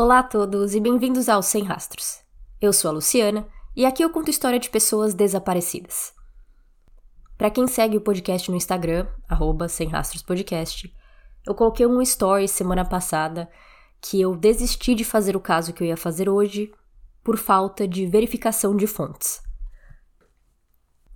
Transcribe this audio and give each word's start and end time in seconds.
Olá 0.00 0.20
a 0.20 0.22
todos 0.22 0.76
e 0.76 0.80
bem-vindos 0.80 1.28
ao 1.28 1.42
Sem 1.42 1.64
Rastros. 1.64 2.20
Eu 2.60 2.72
sou 2.72 2.88
a 2.88 2.94
Luciana 2.94 3.48
e 3.74 3.84
aqui 3.84 4.04
eu 4.04 4.10
conto 4.10 4.30
história 4.30 4.60
de 4.60 4.70
pessoas 4.70 5.12
desaparecidas. 5.12 6.14
Para 7.36 7.50
quem 7.50 7.66
segue 7.66 7.96
o 7.96 8.00
podcast 8.00 8.48
no 8.48 8.56
Instagram, 8.56 9.08
arroba 9.28 9.68
Sem 9.68 9.88
Rastros 9.88 10.22
Podcast, 10.22 10.94
eu 11.44 11.52
coloquei 11.52 11.84
um 11.84 12.00
story 12.00 12.46
semana 12.46 12.84
passada 12.84 13.50
que 14.00 14.20
eu 14.20 14.36
desisti 14.36 14.94
de 14.94 15.02
fazer 15.02 15.34
o 15.34 15.40
caso 15.40 15.72
que 15.72 15.82
eu 15.82 15.88
ia 15.88 15.96
fazer 15.96 16.28
hoje 16.28 16.72
por 17.24 17.36
falta 17.36 17.88
de 17.88 18.06
verificação 18.06 18.76
de 18.76 18.86
fontes. 18.86 19.42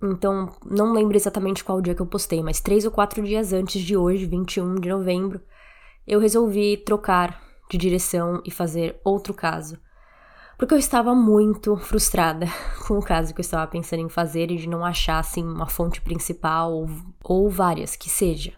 Então, 0.03 0.53
não 0.65 0.91
lembro 0.91 1.15
exatamente 1.15 1.63
qual 1.63 1.81
dia 1.81 1.95
que 1.95 2.01
eu 2.01 2.05
postei, 2.05 2.43
mas 2.43 2.59
três 2.59 2.83
ou 2.83 2.91
quatro 2.91 3.23
dias 3.23 3.53
antes 3.53 3.81
de 3.81 3.95
hoje, 3.95 4.25
21 4.25 4.75
de 4.75 4.89
novembro, 4.89 5.41
eu 6.05 6.19
resolvi 6.19 6.75
trocar 6.75 7.52
de 7.73 7.77
direção 7.77 8.41
e 8.45 8.51
fazer 8.51 8.99
outro 9.03 9.33
caso. 9.33 9.79
Porque 10.57 10.73
eu 10.73 10.77
estava 10.77 11.15
muito 11.15 11.75
frustrada 11.75 12.45
com 12.87 12.99
o 12.99 13.03
caso 13.03 13.33
que 13.33 13.41
eu 13.41 13.43
estava 13.43 13.65
pensando 13.65 14.01
em 14.01 14.09
fazer 14.09 14.51
e 14.51 14.57
de 14.57 14.69
não 14.69 14.85
achar 14.85 15.17
assim 15.17 15.43
uma 15.43 15.65
fonte 15.65 15.99
principal 15.99 16.71
ou, 16.71 16.89
ou 17.23 17.49
várias 17.49 17.95
que 17.95 18.09
seja. 18.09 18.53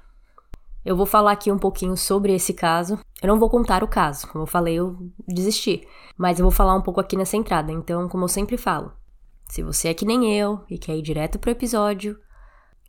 Eu 0.83 0.95
vou 0.95 1.05
falar 1.05 1.31
aqui 1.31 1.51
um 1.51 1.57
pouquinho 1.57 1.95
sobre 1.95 2.33
esse 2.33 2.53
caso. 2.53 2.99
Eu 3.21 3.29
não 3.29 3.39
vou 3.39 3.49
contar 3.49 3.83
o 3.83 3.87
caso, 3.87 4.27
como 4.27 4.43
eu 4.43 4.47
falei, 4.47 4.75
eu 4.75 5.09
desisti. 5.27 5.87
Mas 6.17 6.37
eu 6.37 6.43
vou 6.43 6.51
falar 6.51 6.75
um 6.75 6.81
pouco 6.81 6.99
aqui 6.99 7.15
nessa 7.15 7.37
entrada. 7.37 7.71
Então, 7.71 8.07
como 8.07 8.25
eu 8.25 8.29
sempre 8.29 8.57
falo, 8.57 8.91
se 9.47 9.63
você 9.63 9.87
é 9.87 9.93
que 9.93 10.05
nem 10.05 10.37
eu 10.37 10.61
e 10.69 10.77
quer 10.77 10.95
ir 10.95 11.01
direto 11.01 11.39
pro 11.39 11.49
episódio, 11.49 12.19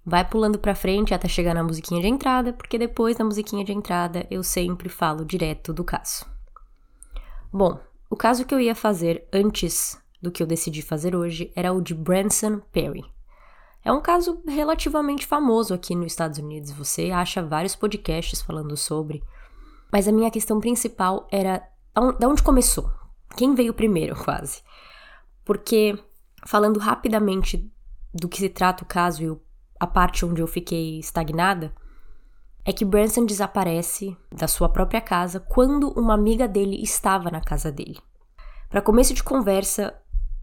vai 0.06 0.24
pulando 0.24 0.56
pra 0.56 0.76
frente 0.76 1.12
até 1.12 1.26
chegar 1.26 1.52
na 1.52 1.64
musiquinha 1.64 2.00
de 2.00 2.06
entrada, 2.06 2.52
porque 2.52 2.78
depois 2.78 3.16
da 3.16 3.24
musiquinha 3.24 3.64
de 3.64 3.72
entrada 3.72 4.24
eu 4.30 4.44
sempre 4.44 4.88
falo 4.88 5.24
direto 5.24 5.74
do 5.74 5.82
caso. 5.82 6.24
Bom, 7.52 7.80
o 8.08 8.14
caso 8.14 8.44
que 8.44 8.54
eu 8.54 8.60
ia 8.60 8.74
fazer 8.74 9.26
antes 9.32 10.00
do 10.22 10.30
que 10.30 10.40
eu 10.40 10.46
decidi 10.46 10.80
fazer 10.80 11.16
hoje 11.16 11.52
era 11.56 11.72
o 11.72 11.80
de 11.80 11.92
Branson 11.92 12.60
Perry. 12.70 13.04
É 13.84 13.92
um 13.92 14.00
caso 14.00 14.40
relativamente 14.46 15.26
famoso 15.26 15.74
aqui 15.74 15.94
nos 15.94 16.06
Estados 16.06 16.38
Unidos, 16.38 16.70
você 16.70 17.10
acha 17.10 17.42
vários 17.42 17.74
podcasts 17.74 18.40
falando 18.40 18.76
sobre, 18.76 19.22
mas 19.92 20.06
a 20.06 20.12
minha 20.12 20.30
questão 20.30 20.60
principal 20.60 21.26
era 21.32 21.62
da 22.18 22.28
onde 22.28 22.42
começou? 22.42 22.90
Quem 23.36 23.54
veio 23.54 23.74
primeiro, 23.74 24.14
quase? 24.22 24.62
Porque 25.44 25.98
falando 26.44 26.78
rapidamente 26.78 27.68
do 28.14 28.28
que 28.28 28.38
se 28.38 28.48
trata 28.48 28.84
o 28.84 28.86
caso 28.86 29.22
e 29.22 29.45
a 29.78 29.86
parte 29.86 30.24
onde 30.24 30.40
eu 30.40 30.46
fiquei 30.46 30.98
estagnada, 30.98 31.72
é 32.64 32.72
que 32.72 32.84
Branson 32.84 33.24
desaparece 33.24 34.16
da 34.32 34.48
sua 34.48 34.68
própria 34.68 35.00
casa 35.00 35.38
quando 35.38 35.90
uma 35.90 36.14
amiga 36.14 36.48
dele 36.48 36.82
estava 36.82 37.30
na 37.30 37.40
casa 37.40 37.70
dele. 37.70 37.98
Para 38.68 38.82
começo 38.82 39.14
de 39.14 39.22
conversa, 39.22 39.94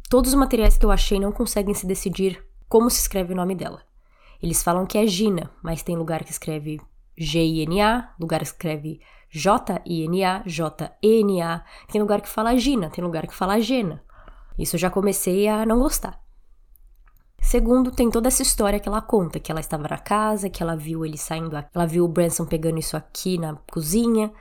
todos 0.10 0.32
os 0.32 0.40
materiais 0.40 0.78
que 0.78 0.86
eu 0.86 0.92
achei 0.92 1.20
não 1.20 1.34
conseguem 1.34 1.74
se 1.74 1.86
decidir 1.86 2.42
como 2.70 2.90
se 2.90 3.02
escreve 3.02 3.34
o 3.34 3.36
nome 3.36 3.56
dela. 3.56 3.82
Eles 4.42 4.64
falam 4.64 4.86
que 4.86 4.98
é 4.98 5.06
Gina, 5.06 5.52
mas 5.62 5.84
tem 5.84 5.98
lugar 5.98 6.24
que 6.24 6.32
escreve 6.32 6.80
G-I-N-A, 7.18 8.14
lugar 8.20 8.40
que 8.40 8.46
escreve 8.46 9.02
J-I-N-A, 9.30 10.44
J-E-N-A, 10.46 11.66
tem 11.92 12.02
lugar 12.02 12.22
que 12.22 12.30
fala 12.30 12.58
Gina, 12.58 12.90
tem 12.90 13.04
lugar 13.04 13.28
que 13.28 13.36
fala 13.36 13.60
Gena. 13.60 14.02
Isso 14.58 14.76
eu 14.76 14.80
já 14.80 14.90
comecei 14.90 15.48
a 15.48 15.66
não 15.66 15.80
gostar. 15.80 16.23
Segundo, 17.44 17.92
tem 17.92 18.10
toda 18.10 18.30
essa 18.30 18.42
história 18.42 18.80
que 18.80 18.88
ela 18.88 19.02
conta, 19.02 19.40
que 19.40 19.52
ela 19.52 19.60
estava 19.60 19.88
na 19.88 19.98
casa, 19.98 20.50
que 20.50 20.64
ela 20.64 20.76
viu 20.76 21.06
ele 21.06 21.18
saindo, 21.18 21.56
ela 21.56 21.86
viu 21.86 22.06
o 22.06 22.08
Branson 22.08 22.46
pegando 22.46 22.80
isso 22.80 22.98
aqui 22.98 23.38
na 23.38 23.56
cozinha, 23.70 24.32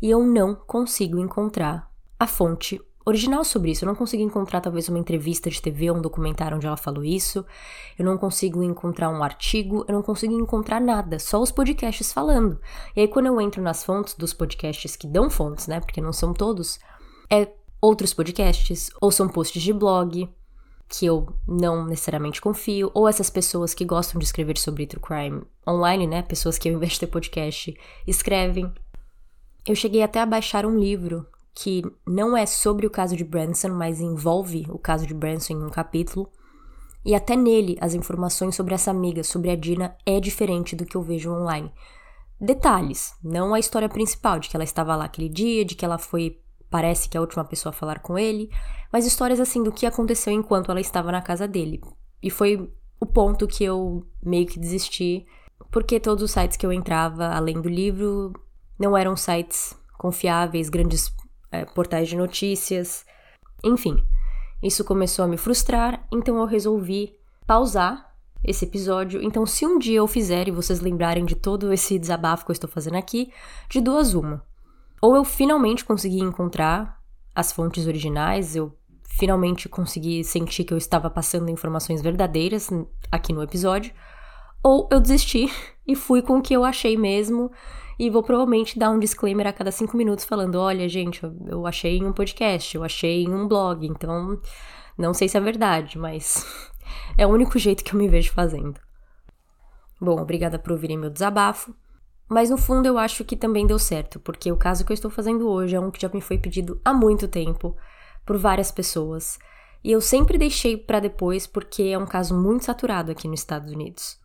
e 0.00 0.08
eu 0.08 0.24
não 0.24 0.54
consigo 0.54 1.18
encontrar 1.18 1.90
a 2.18 2.26
fonte 2.26 2.80
original 3.04 3.44
sobre 3.44 3.70
isso. 3.70 3.84
Eu 3.84 3.88
não 3.88 3.94
consigo 3.94 4.22
encontrar 4.22 4.60
talvez 4.60 4.88
uma 4.88 4.98
entrevista 4.98 5.48
de 5.48 5.62
TV 5.62 5.90
ou 5.90 5.96
um 5.96 6.02
documentário 6.02 6.56
onde 6.56 6.66
ela 6.66 6.76
falou 6.76 7.04
isso. 7.04 7.46
Eu 7.98 8.04
não 8.04 8.18
consigo 8.18 8.62
encontrar 8.62 9.08
um 9.10 9.22
artigo, 9.22 9.84
eu 9.86 9.94
não 9.94 10.02
consigo 10.02 10.34
encontrar 10.34 10.80
nada, 10.80 11.18
só 11.18 11.40
os 11.40 11.52
podcasts 11.52 12.12
falando. 12.12 12.60
E 12.94 13.00
aí 13.00 13.08
quando 13.08 13.26
eu 13.26 13.40
entro 13.40 13.62
nas 13.62 13.84
fontes 13.84 14.14
dos 14.14 14.32
podcasts 14.32 14.96
que 14.96 15.06
dão 15.06 15.30
fontes, 15.30 15.66
né, 15.66 15.80
porque 15.80 16.00
não 16.00 16.12
são 16.12 16.34
todos, 16.34 16.78
é 17.30 17.48
outros 17.80 18.12
podcasts, 18.12 18.90
ou 19.00 19.12
são 19.12 19.28
posts 19.28 19.62
de 19.62 19.72
blog, 19.72 20.28
que 20.88 21.06
eu 21.06 21.26
não 21.46 21.84
necessariamente 21.84 22.40
confio, 22.40 22.90
ou 22.94 23.08
essas 23.08 23.28
pessoas 23.28 23.74
que 23.74 23.84
gostam 23.84 24.18
de 24.18 24.24
escrever 24.24 24.56
sobre 24.56 24.86
true 24.86 25.02
crime 25.02 25.42
online, 25.66 26.06
né? 26.06 26.22
Pessoas 26.22 26.58
que 26.58 26.68
ao 26.68 26.74
invés 26.74 26.92
de 26.92 27.00
ter 27.00 27.06
podcast 27.08 27.76
escrevem. 28.06 28.72
Eu 29.66 29.74
cheguei 29.74 30.02
até 30.02 30.20
a 30.20 30.26
baixar 30.26 30.64
um 30.64 30.78
livro 30.78 31.26
que 31.52 31.82
não 32.06 32.36
é 32.36 32.46
sobre 32.46 32.86
o 32.86 32.90
caso 32.90 33.16
de 33.16 33.24
Branson, 33.24 33.70
mas 33.70 34.00
envolve 34.00 34.66
o 34.68 34.78
caso 34.78 35.06
de 35.06 35.14
Branson 35.14 35.54
em 35.54 35.64
um 35.64 35.70
capítulo. 35.70 36.30
E 37.04 37.14
até 37.14 37.34
nele 37.34 37.76
as 37.80 37.94
informações 37.94 38.54
sobre 38.54 38.74
essa 38.74 38.90
amiga, 38.90 39.24
sobre 39.24 39.50
a 39.50 39.56
Dina, 39.56 39.96
é 40.04 40.20
diferente 40.20 40.76
do 40.76 40.84
que 40.84 40.96
eu 40.96 41.02
vejo 41.02 41.32
online. 41.32 41.72
Detalhes, 42.38 43.14
não 43.24 43.54
a 43.54 43.58
história 43.58 43.88
principal 43.88 44.38
de 44.38 44.48
que 44.48 44.56
ela 44.56 44.64
estava 44.64 44.94
lá 44.94 45.06
aquele 45.06 45.28
dia, 45.28 45.64
de 45.64 45.74
que 45.74 45.84
ela 45.84 45.98
foi 45.98 46.38
parece 46.70 47.08
que 47.08 47.16
é 47.16 47.18
a 47.18 47.20
última 47.20 47.44
pessoa 47.44 47.70
a 47.70 47.76
falar 47.76 48.00
com 48.00 48.18
ele, 48.18 48.50
mas 48.92 49.06
histórias 49.06 49.40
assim 49.40 49.62
do 49.62 49.72
que 49.72 49.86
aconteceu 49.86 50.32
enquanto 50.32 50.70
ela 50.70 50.80
estava 50.80 51.12
na 51.12 51.22
casa 51.22 51.46
dele. 51.46 51.80
E 52.22 52.30
foi 52.30 52.70
o 53.00 53.06
ponto 53.06 53.46
que 53.46 53.64
eu 53.64 54.06
meio 54.22 54.46
que 54.46 54.58
desisti, 54.58 55.26
porque 55.70 56.00
todos 56.00 56.22
os 56.22 56.30
sites 56.30 56.56
que 56.56 56.64
eu 56.64 56.72
entrava, 56.72 57.28
além 57.28 57.60
do 57.60 57.68
livro, 57.68 58.32
não 58.78 58.96
eram 58.96 59.16
sites 59.16 59.76
confiáveis, 59.98 60.68
grandes 60.68 61.12
é, 61.50 61.64
portais 61.64 62.08
de 62.08 62.16
notícias. 62.16 63.04
Enfim, 63.64 64.02
isso 64.62 64.84
começou 64.84 65.24
a 65.24 65.28
me 65.28 65.36
frustrar, 65.36 66.06
então 66.12 66.38
eu 66.38 66.46
resolvi 66.46 67.14
pausar 67.46 68.14
esse 68.44 68.64
episódio. 68.64 69.22
Então, 69.22 69.44
se 69.46 69.66
um 69.66 69.78
dia 69.78 69.98
eu 69.98 70.06
fizer 70.06 70.48
e 70.48 70.52
vocês 70.52 70.80
lembrarem 70.80 71.24
de 71.24 71.34
todo 71.34 71.72
esse 71.72 71.98
desabafo 71.98 72.44
que 72.44 72.50
eu 72.50 72.54
estou 72.54 72.70
fazendo 72.70 72.96
aqui, 72.96 73.32
de 73.68 73.80
duas 73.80 74.14
uma. 74.14 74.42
Ou 75.06 75.14
eu 75.14 75.22
finalmente 75.22 75.84
consegui 75.84 76.18
encontrar 76.18 77.00
as 77.32 77.52
fontes 77.52 77.86
originais, 77.86 78.56
eu 78.56 78.76
finalmente 79.04 79.68
consegui 79.68 80.24
sentir 80.24 80.64
que 80.64 80.74
eu 80.74 80.78
estava 80.78 81.08
passando 81.08 81.48
informações 81.48 82.02
verdadeiras 82.02 82.70
aqui 83.08 83.32
no 83.32 83.40
episódio, 83.40 83.94
ou 84.64 84.88
eu 84.90 84.98
desisti 84.98 85.48
e 85.86 85.94
fui 85.94 86.22
com 86.22 86.38
o 86.38 86.42
que 86.42 86.52
eu 86.52 86.64
achei 86.64 86.96
mesmo. 86.96 87.52
E 88.00 88.10
vou 88.10 88.20
provavelmente 88.20 88.76
dar 88.76 88.90
um 88.90 88.98
disclaimer 88.98 89.46
a 89.46 89.52
cada 89.52 89.70
cinco 89.70 89.96
minutos 89.96 90.24
falando: 90.24 90.56
olha, 90.56 90.88
gente, 90.88 91.22
eu 91.46 91.64
achei 91.68 91.98
em 91.98 92.04
um 92.04 92.12
podcast, 92.12 92.74
eu 92.76 92.82
achei 92.82 93.22
em 93.22 93.32
um 93.32 93.46
blog, 93.46 93.86
então 93.86 94.40
não 94.98 95.14
sei 95.14 95.28
se 95.28 95.36
é 95.36 95.40
verdade, 95.40 95.96
mas 95.96 96.44
é 97.16 97.24
o 97.24 97.30
único 97.30 97.60
jeito 97.60 97.84
que 97.84 97.94
eu 97.94 97.98
me 97.98 98.08
vejo 98.08 98.32
fazendo. 98.32 98.80
Bom, 100.00 100.20
obrigada 100.20 100.58
por 100.58 100.72
ouvirem 100.72 100.98
meu 100.98 101.10
desabafo. 101.10 101.72
Mas 102.28 102.50
no 102.50 102.58
fundo 102.58 102.86
eu 102.86 102.98
acho 102.98 103.24
que 103.24 103.36
também 103.36 103.66
deu 103.66 103.78
certo, 103.78 104.18
porque 104.18 104.50
o 104.50 104.56
caso 104.56 104.84
que 104.84 104.92
eu 104.92 104.94
estou 104.94 105.10
fazendo 105.10 105.48
hoje 105.48 105.76
é 105.76 105.80
um 105.80 105.90
que 105.90 106.02
já 106.02 106.08
me 106.08 106.20
foi 106.20 106.38
pedido 106.38 106.80
há 106.84 106.92
muito 106.92 107.28
tempo 107.28 107.76
por 108.24 108.36
várias 108.36 108.70
pessoas. 108.72 109.38
E 109.84 109.92
eu 109.92 110.00
sempre 110.00 110.36
deixei 110.36 110.76
para 110.76 110.98
depois 110.98 111.46
porque 111.46 111.84
é 111.84 111.98
um 111.98 112.06
caso 112.06 112.36
muito 112.36 112.64
saturado 112.64 113.12
aqui 113.12 113.28
nos 113.28 113.40
Estados 113.40 113.72
Unidos. 113.72 114.18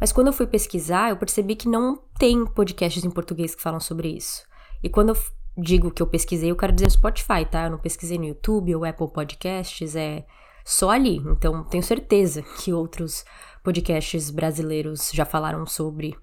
Mas 0.00 0.10
quando 0.10 0.28
eu 0.28 0.32
fui 0.32 0.46
pesquisar, 0.46 1.10
eu 1.10 1.16
percebi 1.16 1.54
que 1.54 1.68
não 1.68 2.02
tem 2.18 2.46
podcasts 2.46 3.04
em 3.04 3.10
português 3.10 3.54
que 3.54 3.62
falam 3.62 3.78
sobre 3.78 4.08
isso. 4.08 4.42
E 4.82 4.88
quando 4.88 5.10
eu 5.10 5.16
digo 5.56 5.90
que 5.90 6.02
eu 6.02 6.06
pesquisei, 6.06 6.50
eu 6.50 6.56
quero 6.56 6.72
dizer 6.72 6.86
no 6.86 6.90
Spotify, 6.92 7.44
tá? 7.48 7.64
Eu 7.64 7.72
não 7.72 7.78
pesquisei 7.78 8.18
no 8.18 8.24
YouTube 8.24 8.74
ou 8.74 8.84
Apple 8.84 9.12
Podcasts, 9.12 9.94
é 9.94 10.24
só 10.64 10.90
ali. 10.90 11.18
Então, 11.18 11.62
tenho 11.64 11.82
certeza 11.82 12.42
que 12.42 12.72
outros 12.72 13.24
podcasts 13.62 14.30
brasileiros 14.30 15.10
já 15.12 15.24
falaram 15.24 15.66
sobre 15.66 16.16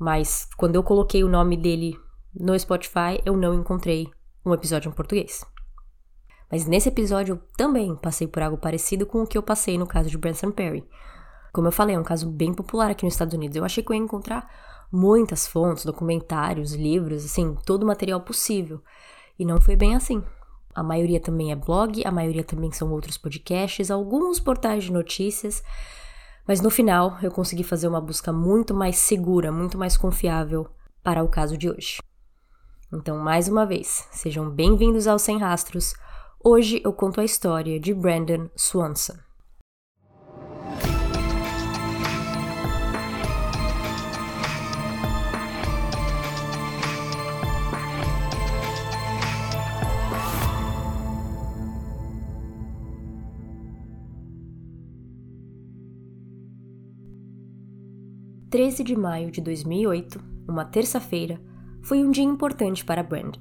mas 0.00 0.48
quando 0.56 0.76
eu 0.76 0.82
coloquei 0.82 1.22
o 1.22 1.28
nome 1.28 1.58
dele 1.58 1.94
no 2.34 2.58
Spotify, 2.58 3.20
eu 3.26 3.36
não 3.36 3.52
encontrei 3.52 4.08
um 4.44 4.54
episódio 4.54 4.88
em 4.88 4.94
português. 4.94 5.44
Mas 6.50 6.64
nesse 6.64 6.88
episódio 6.88 7.34
eu 7.34 7.40
também 7.54 7.94
passei 7.96 8.26
por 8.26 8.42
algo 8.42 8.56
parecido 8.56 9.04
com 9.04 9.22
o 9.22 9.26
que 9.26 9.36
eu 9.36 9.42
passei 9.42 9.76
no 9.76 9.86
caso 9.86 10.08
de 10.08 10.16
Branson 10.16 10.50
Perry. 10.50 10.88
Como 11.52 11.68
eu 11.68 11.72
falei, 11.72 11.96
é 11.96 11.98
um 11.98 12.04
caso 12.04 12.30
bem 12.30 12.54
popular 12.54 12.90
aqui 12.90 13.04
nos 13.04 13.12
Estados 13.12 13.34
Unidos. 13.34 13.56
Eu 13.56 13.64
achei 13.64 13.84
que 13.84 13.92
eu 13.92 13.94
ia 13.94 14.02
encontrar 14.02 14.50
muitas 14.90 15.46
fontes, 15.46 15.84
documentários, 15.84 16.72
livros, 16.72 17.22
assim, 17.22 17.54
todo 17.66 17.82
o 17.82 17.86
material 17.86 18.22
possível. 18.22 18.80
E 19.38 19.44
não 19.44 19.60
foi 19.60 19.76
bem 19.76 19.94
assim. 19.94 20.24
A 20.74 20.82
maioria 20.82 21.20
também 21.20 21.52
é 21.52 21.56
blog, 21.56 22.02
a 22.06 22.10
maioria 22.10 22.44
também 22.44 22.72
são 22.72 22.90
outros 22.90 23.18
podcasts, 23.18 23.90
alguns 23.90 24.40
portais 24.40 24.84
de 24.84 24.92
notícias, 24.92 25.62
mas 26.50 26.60
no 26.60 26.68
final, 26.68 27.16
eu 27.22 27.30
consegui 27.30 27.62
fazer 27.62 27.86
uma 27.86 28.00
busca 28.00 28.32
muito 28.32 28.74
mais 28.74 28.96
segura, 28.96 29.52
muito 29.52 29.78
mais 29.78 29.96
confiável 29.96 30.66
para 31.00 31.22
o 31.22 31.28
caso 31.28 31.56
de 31.56 31.70
hoje. 31.70 31.98
Então, 32.92 33.18
mais 33.18 33.46
uma 33.46 33.64
vez, 33.64 34.08
sejam 34.10 34.50
bem-vindos 34.50 35.06
ao 35.06 35.16
Sem 35.16 35.38
Rastros. 35.38 35.94
Hoje 36.42 36.82
eu 36.84 36.92
conto 36.92 37.20
a 37.20 37.24
história 37.24 37.78
de 37.78 37.94
Brandon 37.94 38.50
Swanson. 38.56 39.14
13 58.60 58.84
de 58.84 58.94
maio 58.94 59.30
de 59.30 59.40
2008, 59.40 60.20
uma 60.46 60.66
terça-feira, 60.66 61.40
foi 61.82 62.04
um 62.04 62.10
dia 62.10 62.22
importante 62.22 62.84
para 62.84 63.02
Brandon. 63.02 63.40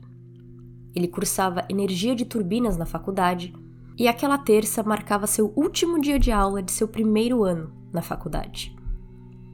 Ele 0.96 1.10
cursava 1.10 1.66
energia 1.68 2.16
de 2.16 2.24
turbinas 2.24 2.78
na 2.78 2.86
faculdade 2.86 3.54
e 3.98 4.08
aquela 4.08 4.38
terça 4.38 4.82
marcava 4.82 5.28
seu 5.28 5.52
último 5.58 6.00
dia 6.00 6.18
de 6.18 6.32
aula 6.32 6.64
de 6.64 6.72
seu 6.72 6.88
primeiro 6.88 7.44
ano 7.44 7.70
na 7.92 8.02
faculdade. 8.02 8.74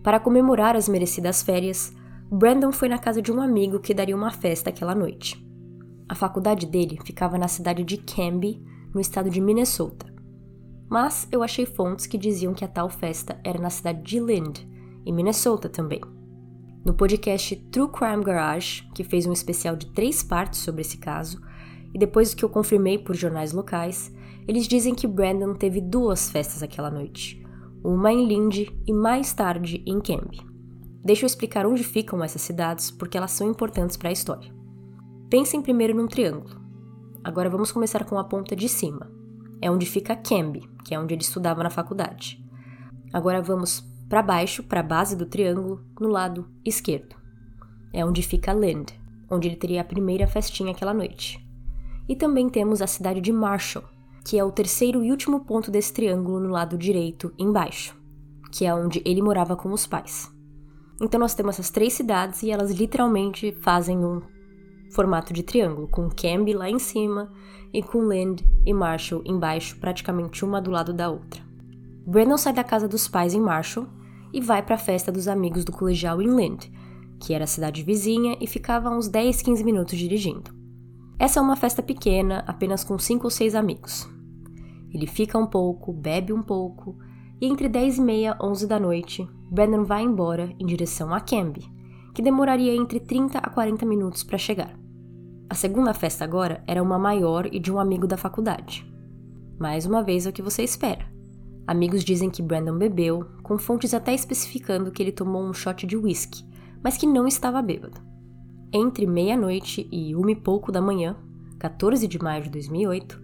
Para 0.03 0.19
comemorar 0.19 0.75
as 0.75 0.87
merecidas 0.87 1.41
férias, 1.41 1.91
Brandon 2.31 2.71
foi 2.71 2.87
na 2.87 2.99
casa 2.99 3.19
de 3.19 3.31
um 3.31 3.41
amigo 3.41 3.79
que 3.79 3.91
daria 3.91 4.15
uma 4.15 4.29
festa 4.29 4.69
aquela 4.69 4.93
noite. 4.93 5.43
A 6.07 6.13
faculdade 6.13 6.67
dele 6.67 6.99
ficava 7.03 7.39
na 7.39 7.47
cidade 7.47 7.83
de 7.83 7.97
Canby, 7.97 8.63
no 8.93 9.01
estado 9.01 9.31
de 9.31 9.41
Minnesota. 9.41 10.05
Mas 10.87 11.27
eu 11.31 11.41
achei 11.41 11.65
fontes 11.65 12.05
que 12.05 12.19
diziam 12.19 12.53
que 12.53 12.63
a 12.63 12.67
tal 12.67 12.87
festa 12.87 13.39
era 13.43 13.57
na 13.57 13.71
cidade 13.71 14.03
de 14.03 14.19
Lind, 14.19 14.74
em 15.05 15.13
Minnesota 15.13 15.69
também. 15.69 16.01
No 16.85 16.93
podcast 16.93 17.55
True 17.71 17.89
Crime 17.89 18.23
Garage, 18.23 18.87
que 18.93 19.03
fez 19.03 19.25
um 19.25 19.33
especial 19.33 19.75
de 19.75 19.87
três 19.93 20.23
partes 20.23 20.59
sobre 20.59 20.81
esse 20.81 20.97
caso, 20.97 21.41
e 21.93 21.97
depois 21.97 22.33
que 22.33 22.43
eu 22.43 22.49
confirmei 22.49 22.97
por 22.97 23.15
jornais 23.15 23.53
locais, 23.53 24.13
eles 24.47 24.67
dizem 24.67 24.93
que 24.93 25.07
Brandon 25.07 25.53
teve 25.53 25.81
duas 25.81 26.29
festas 26.29 26.61
aquela 26.61 26.91
noite, 26.91 27.43
uma 27.83 28.11
em 28.11 28.27
Lind 28.27 28.67
e 28.85 28.93
mais 28.93 29.33
tarde 29.33 29.83
em 29.85 29.99
Canby. 29.99 30.41
Deixa 31.03 31.23
eu 31.23 31.27
explicar 31.27 31.65
onde 31.65 31.83
ficam 31.83 32.23
essas 32.23 32.41
cidades 32.41 32.91
porque 32.91 33.17
elas 33.17 33.31
são 33.31 33.49
importantes 33.49 33.95
para 33.95 34.09
a 34.09 34.11
história. 34.11 34.53
Pensem 35.29 35.61
primeiro 35.61 35.95
num 35.95 36.07
triângulo. 36.07 36.59
Agora 37.23 37.49
vamos 37.49 37.71
começar 37.71 38.05
com 38.05 38.19
a 38.19 38.23
ponta 38.23 38.55
de 38.55 38.69
cima. 38.69 39.11
É 39.61 39.71
onde 39.71 39.85
fica 39.85 40.15
Canby, 40.15 40.69
que 40.83 40.93
é 40.93 40.99
onde 40.99 41.13
ele 41.13 41.21
estudava 41.21 41.63
na 41.63 41.69
faculdade. 41.69 42.43
Agora 43.13 43.41
vamos 43.41 43.83
para 44.09 44.21
baixo, 44.21 44.63
para 44.63 44.79
a 44.79 44.83
base 44.83 45.15
do 45.15 45.25
triângulo, 45.25 45.83
no 45.99 46.07
lado 46.07 46.47
esquerdo. 46.63 47.15
É 47.91 48.05
onde 48.05 48.21
fica 48.21 48.53
Land, 48.53 48.93
onde 49.29 49.47
ele 49.47 49.55
teria 49.55 49.81
a 49.81 49.85
primeira 49.85 50.27
festinha 50.27 50.71
aquela 50.71 50.93
noite. 50.93 51.43
E 52.07 52.15
também 52.15 52.49
temos 52.49 52.81
a 52.81 52.87
cidade 52.87 53.19
de 53.19 53.31
Marshall, 53.31 53.83
que 54.23 54.37
é 54.37 54.43
o 54.43 54.51
terceiro 54.51 55.03
e 55.03 55.11
último 55.11 55.41
ponto 55.41 55.71
desse 55.71 55.93
triângulo 55.93 56.39
no 56.39 56.49
lado 56.49 56.77
direito, 56.77 57.33
embaixo, 57.37 57.95
que 58.51 58.65
é 58.65 58.73
onde 58.73 59.01
ele 59.05 59.21
morava 59.21 59.55
com 59.55 59.71
os 59.71 59.87
pais. 59.87 60.31
Então 61.01 61.19
nós 61.19 61.33
temos 61.33 61.55
essas 61.55 61.69
três 61.69 61.93
cidades 61.93 62.41
e 62.41 62.51
elas 62.51 62.71
literalmente 62.71 63.51
fazem 63.61 63.97
um 63.97 64.21
formato 64.91 65.33
de 65.33 65.43
triângulo, 65.43 65.87
com 65.87 66.09
Canby 66.09 66.53
lá 66.53 66.69
em 66.69 66.79
cima 66.79 67.31
e 67.73 67.83
com 67.83 67.99
Land 67.99 68.43
e 68.65 68.73
Marshall 68.73 69.21
embaixo, 69.25 69.77
praticamente 69.77 70.45
uma 70.45 70.61
do 70.61 70.71
lado 70.71 70.93
da 70.93 71.09
outra. 71.09 71.44
Brandon 72.05 72.37
sai 72.37 72.53
da 72.53 72.63
casa 72.63 72.87
dos 72.87 73.07
pais 73.07 73.33
em 73.33 73.41
Marshall 73.41 73.87
e 74.31 74.39
vai 74.39 74.61
para 74.61 74.75
a 74.75 74.77
festa 74.77 75.11
dos 75.11 75.27
amigos 75.27 75.65
do 75.65 75.71
colegial 75.71 76.21
em 76.21 76.27
Land, 76.27 76.71
que 77.19 77.33
era 77.33 77.45
a 77.45 77.47
cidade 77.47 77.81
vizinha 77.81 78.37
e 78.39 78.45
ficava 78.45 78.89
uns 78.89 79.07
10, 79.07 79.41
15 79.41 79.63
minutos 79.63 79.97
dirigindo. 79.97 80.51
Essa 81.17 81.39
é 81.39 81.41
uma 81.41 81.55
festa 81.55 81.81
pequena, 81.81 82.43
apenas 82.45 82.83
com 82.83 82.99
5 82.99 83.23
ou 83.23 83.31
6 83.31 83.55
amigos. 83.55 84.07
Ele 84.93 85.07
fica 85.07 85.37
um 85.37 85.47
pouco, 85.47 85.91
bebe 85.91 86.31
um 86.31 86.43
pouco, 86.43 86.97
e 87.41 87.47
entre 87.47 87.67
10 87.67 87.97
e 87.97 88.01
meia, 88.01 88.37
11 88.41 88.67
da 88.67 88.79
noite, 88.79 89.27
Brandon 89.49 89.83
vai 89.83 90.03
embora 90.03 90.53
em 90.59 90.65
direção 90.65 91.13
a 91.13 91.19
Canby, 91.19 91.65
que 92.13 92.21
demoraria 92.21 92.75
entre 92.75 92.99
30 92.99 93.39
a 93.39 93.49
40 93.49 93.85
minutos 93.85 94.23
para 94.23 94.37
chegar. 94.37 94.77
A 95.49 95.55
segunda 95.55 95.93
festa 95.93 96.23
agora 96.23 96.63
era 96.67 96.83
uma 96.83 96.99
maior 96.99 97.47
e 97.51 97.59
de 97.59 97.71
um 97.71 97.79
amigo 97.79 98.07
da 98.07 98.17
faculdade. 98.17 98.85
Mais 99.59 99.85
uma 99.85 100.03
vez 100.03 100.25
é 100.25 100.29
o 100.29 100.33
que 100.33 100.41
você 100.41 100.63
espera. 100.63 101.14
Amigos 101.67 102.03
dizem 102.03 102.29
que 102.29 102.43
Brandon 102.43 102.77
bebeu, 102.77 103.25
com 103.41 103.57
fontes 103.57 103.93
até 103.93 104.13
especificando 104.13 104.91
que 104.91 105.01
ele 105.01 105.11
tomou 105.11 105.43
um 105.43 105.53
shot 105.53 105.87
de 105.87 105.97
whisky, 105.97 106.45
mas 106.83 106.95
que 106.95 107.07
não 107.07 107.27
estava 107.27 107.61
bêbado. 107.61 107.99
Entre 108.71 109.07
meia-noite 109.07 109.87
e 109.91 110.15
uma 110.15 110.31
e 110.31 110.35
pouco 110.35 110.71
da 110.71 110.81
manhã, 110.81 111.15
14 111.57 112.07
de 112.07 112.21
maio 112.21 112.43
de 112.43 112.49
2008, 112.51 113.19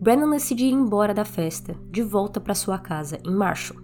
Brandon 0.00 0.30
decide 0.30 0.64
ir 0.64 0.72
embora 0.72 1.14
da 1.14 1.24
festa, 1.24 1.76
de 1.90 2.02
volta 2.02 2.40
para 2.40 2.54
sua 2.54 2.78
casa 2.78 3.20
em 3.24 3.32
Marshall. 3.32 3.80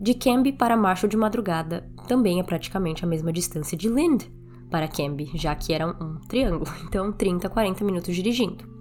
De 0.00 0.14
Canby 0.14 0.52
para 0.52 0.76
Marshall 0.76 1.08
de 1.08 1.16
madrugada 1.16 1.90
também 2.06 2.38
é 2.38 2.42
praticamente 2.42 3.04
a 3.04 3.08
mesma 3.08 3.32
distância 3.32 3.76
de 3.76 3.88
Lind, 3.88 4.24
para 4.70 4.88
Canby, 4.88 5.30
já 5.34 5.54
que 5.54 5.72
era 5.72 5.86
um 5.86 6.20
triângulo, 6.28 6.70
então 6.86 7.12
30 7.12 7.46
a 7.46 7.50
40 7.50 7.84
minutos 7.84 8.14
dirigindo. 8.14 8.73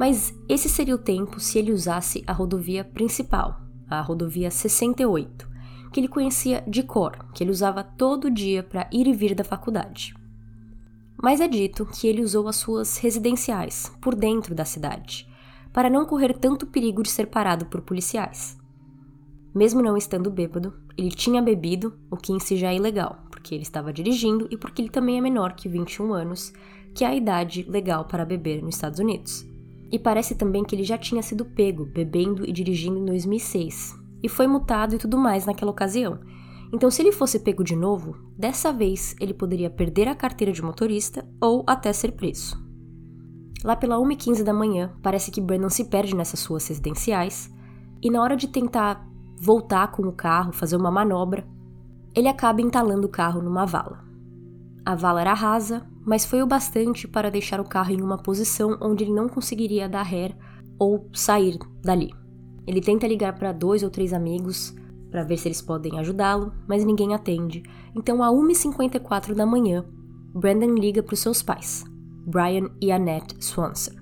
Mas 0.00 0.34
esse 0.48 0.66
seria 0.66 0.94
o 0.94 0.98
tempo 0.98 1.38
se 1.38 1.58
ele 1.58 1.72
usasse 1.72 2.24
a 2.26 2.32
rodovia 2.32 2.82
principal, 2.82 3.60
a 3.86 4.00
rodovia 4.00 4.50
68, 4.50 5.46
que 5.92 6.00
ele 6.00 6.08
conhecia 6.08 6.64
de 6.66 6.82
cor, 6.82 7.26
que 7.34 7.44
ele 7.44 7.50
usava 7.50 7.84
todo 7.84 8.30
dia 8.30 8.62
para 8.62 8.88
ir 8.90 9.06
e 9.06 9.12
vir 9.12 9.34
da 9.34 9.44
faculdade. 9.44 10.14
Mas 11.22 11.38
é 11.38 11.46
dito 11.46 11.84
que 11.84 12.06
ele 12.06 12.22
usou 12.22 12.48
as 12.48 12.56
suas 12.56 12.96
residenciais, 12.96 13.92
por 14.00 14.14
dentro 14.14 14.54
da 14.54 14.64
cidade, 14.64 15.28
para 15.70 15.90
não 15.90 16.06
correr 16.06 16.32
tanto 16.32 16.66
perigo 16.66 17.02
de 17.02 17.10
ser 17.10 17.26
parado 17.26 17.66
por 17.66 17.82
policiais. 17.82 18.56
Mesmo 19.54 19.82
não 19.82 19.98
estando 19.98 20.30
bêbado, 20.30 20.72
ele 20.96 21.10
tinha 21.10 21.42
bebido, 21.42 21.92
o 22.10 22.16
que 22.16 22.32
em 22.32 22.40
si 22.40 22.56
já 22.56 22.72
é 22.72 22.76
ilegal, 22.76 23.22
porque 23.30 23.54
ele 23.54 23.64
estava 23.64 23.92
dirigindo 23.92 24.48
e 24.50 24.56
porque 24.56 24.80
ele 24.80 24.88
também 24.88 25.18
é 25.18 25.20
menor 25.20 25.52
que 25.52 25.68
21 25.68 26.14
anos, 26.14 26.54
que 26.94 27.04
é 27.04 27.08
a 27.08 27.14
idade 27.14 27.66
legal 27.68 28.06
para 28.06 28.24
beber 28.24 28.62
nos 28.62 28.76
Estados 28.76 28.98
Unidos. 28.98 29.49
E 29.90 29.98
parece 29.98 30.34
também 30.34 30.64
que 30.64 30.74
ele 30.74 30.84
já 30.84 30.96
tinha 30.96 31.22
sido 31.22 31.44
pego 31.44 31.84
bebendo 31.84 32.48
e 32.48 32.52
dirigindo 32.52 32.98
em 32.98 33.04
2006, 33.04 33.98
e 34.22 34.28
foi 34.28 34.46
multado 34.46 34.94
e 34.94 34.98
tudo 34.98 35.18
mais 35.18 35.46
naquela 35.46 35.70
ocasião. 35.70 36.20
Então, 36.72 36.90
se 36.90 37.02
ele 37.02 37.10
fosse 37.10 37.40
pego 37.40 37.64
de 37.64 37.74
novo, 37.74 38.16
dessa 38.38 38.72
vez 38.72 39.16
ele 39.20 39.34
poderia 39.34 39.68
perder 39.68 40.06
a 40.06 40.14
carteira 40.14 40.52
de 40.52 40.62
motorista 40.62 41.26
ou 41.40 41.64
até 41.66 41.92
ser 41.92 42.12
preso. 42.12 42.56
Lá 43.64 43.74
pela 43.74 43.96
1h15 43.96 44.44
da 44.44 44.54
manhã, 44.54 44.94
parece 45.02 45.30
que 45.30 45.40
Brandon 45.40 45.68
se 45.68 45.84
perde 45.84 46.14
nessas 46.14 46.40
suas 46.40 46.66
residenciais, 46.68 47.52
e 48.00 48.10
na 48.10 48.22
hora 48.22 48.36
de 48.36 48.48
tentar 48.48 49.06
voltar 49.38 49.90
com 49.90 50.02
o 50.02 50.12
carro, 50.12 50.52
fazer 50.52 50.76
uma 50.76 50.90
manobra, 50.90 51.46
ele 52.14 52.28
acaba 52.28 52.62
entalando 52.62 53.06
o 53.06 53.10
carro 53.10 53.42
numa 53.42 53.66
vala. 53.66 54.09
A 54.84 54.94
vala 54.94 55.20
era 55.20 55.34
rasa, 55.34 55.86
mas 56.04 56.24
foi 56.24 56.42
o 56.42 56.46
bastante 56.46 57.06
para 57.06 57.30
deixar 57.30 57.60
o 57.60 57.68
carro 57.68 57.92
em 57.92 58.00
uma 58.00 58.18
posição 58.18 58.78
onde 58.80 59.04
ele 59.04 59.12
não 59.12 59.28
conseguiria 59.28 59.88
dar 59.88 60.02
ré 60.02 60.34
ou 60.78 61.08
sair 61.12 61.58
dali. 61.82 62.10
Ele 62.66 62.80
tenta 62.80 63.06
ligar 63.06 63.38
para 63.38 63.52
dois 63.52 63.82
ou 63.82 63.90
três 63.90 64.12
amigos 64.12 64.74
para 65.10 65.24
ver 65.24 65.36
se 65.36 65.48
eles 65.48 65.60
podem 65.60 65.98
ajudá-lo, 65.98 66.52
mas 66.68 66.84
ninguém 66.84 67.14
atende. 67.14 67.62
Então, 67.94 68.22
a 68.22 68.28
1h54 68.28 69.34
da 69.34 69.44
manhã, 69.44 69.84
Brandon 70.32 70.74
liga 70.74 71.02
para 71.02 71.14
os 71.14 71.20
seus 71.20 71.42
pais, 71.42 71.84
Brian 72.26 72.70
e 72.80 72.92
Annette 72.92 73.34
Swanson. 73.44 73.98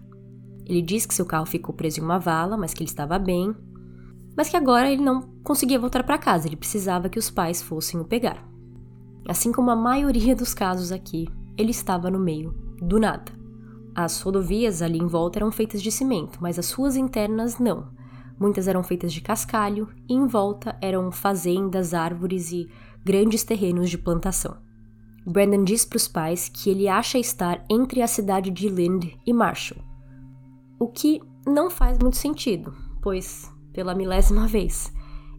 Ele 0.67 0.83
diz 0.83 1.07
que 1.07 1.14
seu 1.14 1.25
carro 1.25 1.47
ficou 1.47 1.75
preso 1.75 2.00
em 2.00 2.05
uma 2.05 2.19
vala, 2.19 2.57
mas 2.57 2.75
que 2.75 2.83
ele 2.83 2.91
estava 2.91 3.19
bem 3.19 3.55
mas 4.38 4.49
que 4.49 4.57
agora 4.57 4.88
ele 4.88 5.03
não 5.03 5.23
conseguia 5.43 5.81
voltar 5.81 6.05
para 6.05 6.17
casa, 6.17 6.47
ele 6.47 6.55
precisava 6.55 7.09
que 7.09 7.19
os 7.19 7.29
pais 7.29 7.61
fossem 7.61 7.99
o 7.99 8.05
pegar. 8.05 8.49
Assim 9.29 9.53
como 9.53 9.71
a 9.71 9.77
maioria 9.77 10.35
dos 10.35 10.55
casos 10.55 10.91
aqui, 10.91 11.29
ele 11.57 11.71
estava 11.71 12.11
no 12.11 12.19
meio 12.19 12.53
do 12.81 12.99
nada. 12.99 13.31
As 13.95 14.21
rodovias 14.23 14.81
ali 14.81 14.99
em 14.99 15.07
volta 15.07 15.39
eram 15.39 15.53
feitas 15.53 15.83
de 15.83 15.93
cimento, 15.93 16.39
mas 16.41 16.59
as 16.59 16.73
ruas 16.73 16.97
internas 16.97 17.59
não. 17.59 17.91
Muitas 18.41 18.67
eram 18.67 18.83
feitas 18.83 19.13
de 19.13 19.21
cascalho 19.21 19.89
e 20.09 20.15
em 20.15 20.27
volta 20.27 20.79
eram 20.81 21.13
fazendas, 21.13 21.93
árvores 21.93 22.53
e 22.53 22.69
grandes 23.05 23.45
terrenos 23.45 23.91
de 23.91 23.99
plantação. 23.99 24.57
Brandon 25.27 25.63
diz 25.63 25.85
para 25.85 25.99
os 25.99 26.09
pais 26.09 26.49
que 26.49 26.71
ele 26.71 26.89
acha 26.89 27.19
estar 27.19 27.63
entre 27.69 28.01
a 28.01 28.07
cidade 28.07 28.51
de 28.51 28.69
Lind 28.69 29.13
e 29.27 29.33
Marshall, 29.33 29.83
o 30.79 30.89
que 30.89 31.21
não 31.47 31.69
faz 31.69 31.99
muito 31.99 32.17
sentido, 32.17 32.75
pois 33.03 33.51
pela 33.73 33.95
milésima 33.95 34.47
vez. 34.47 34.93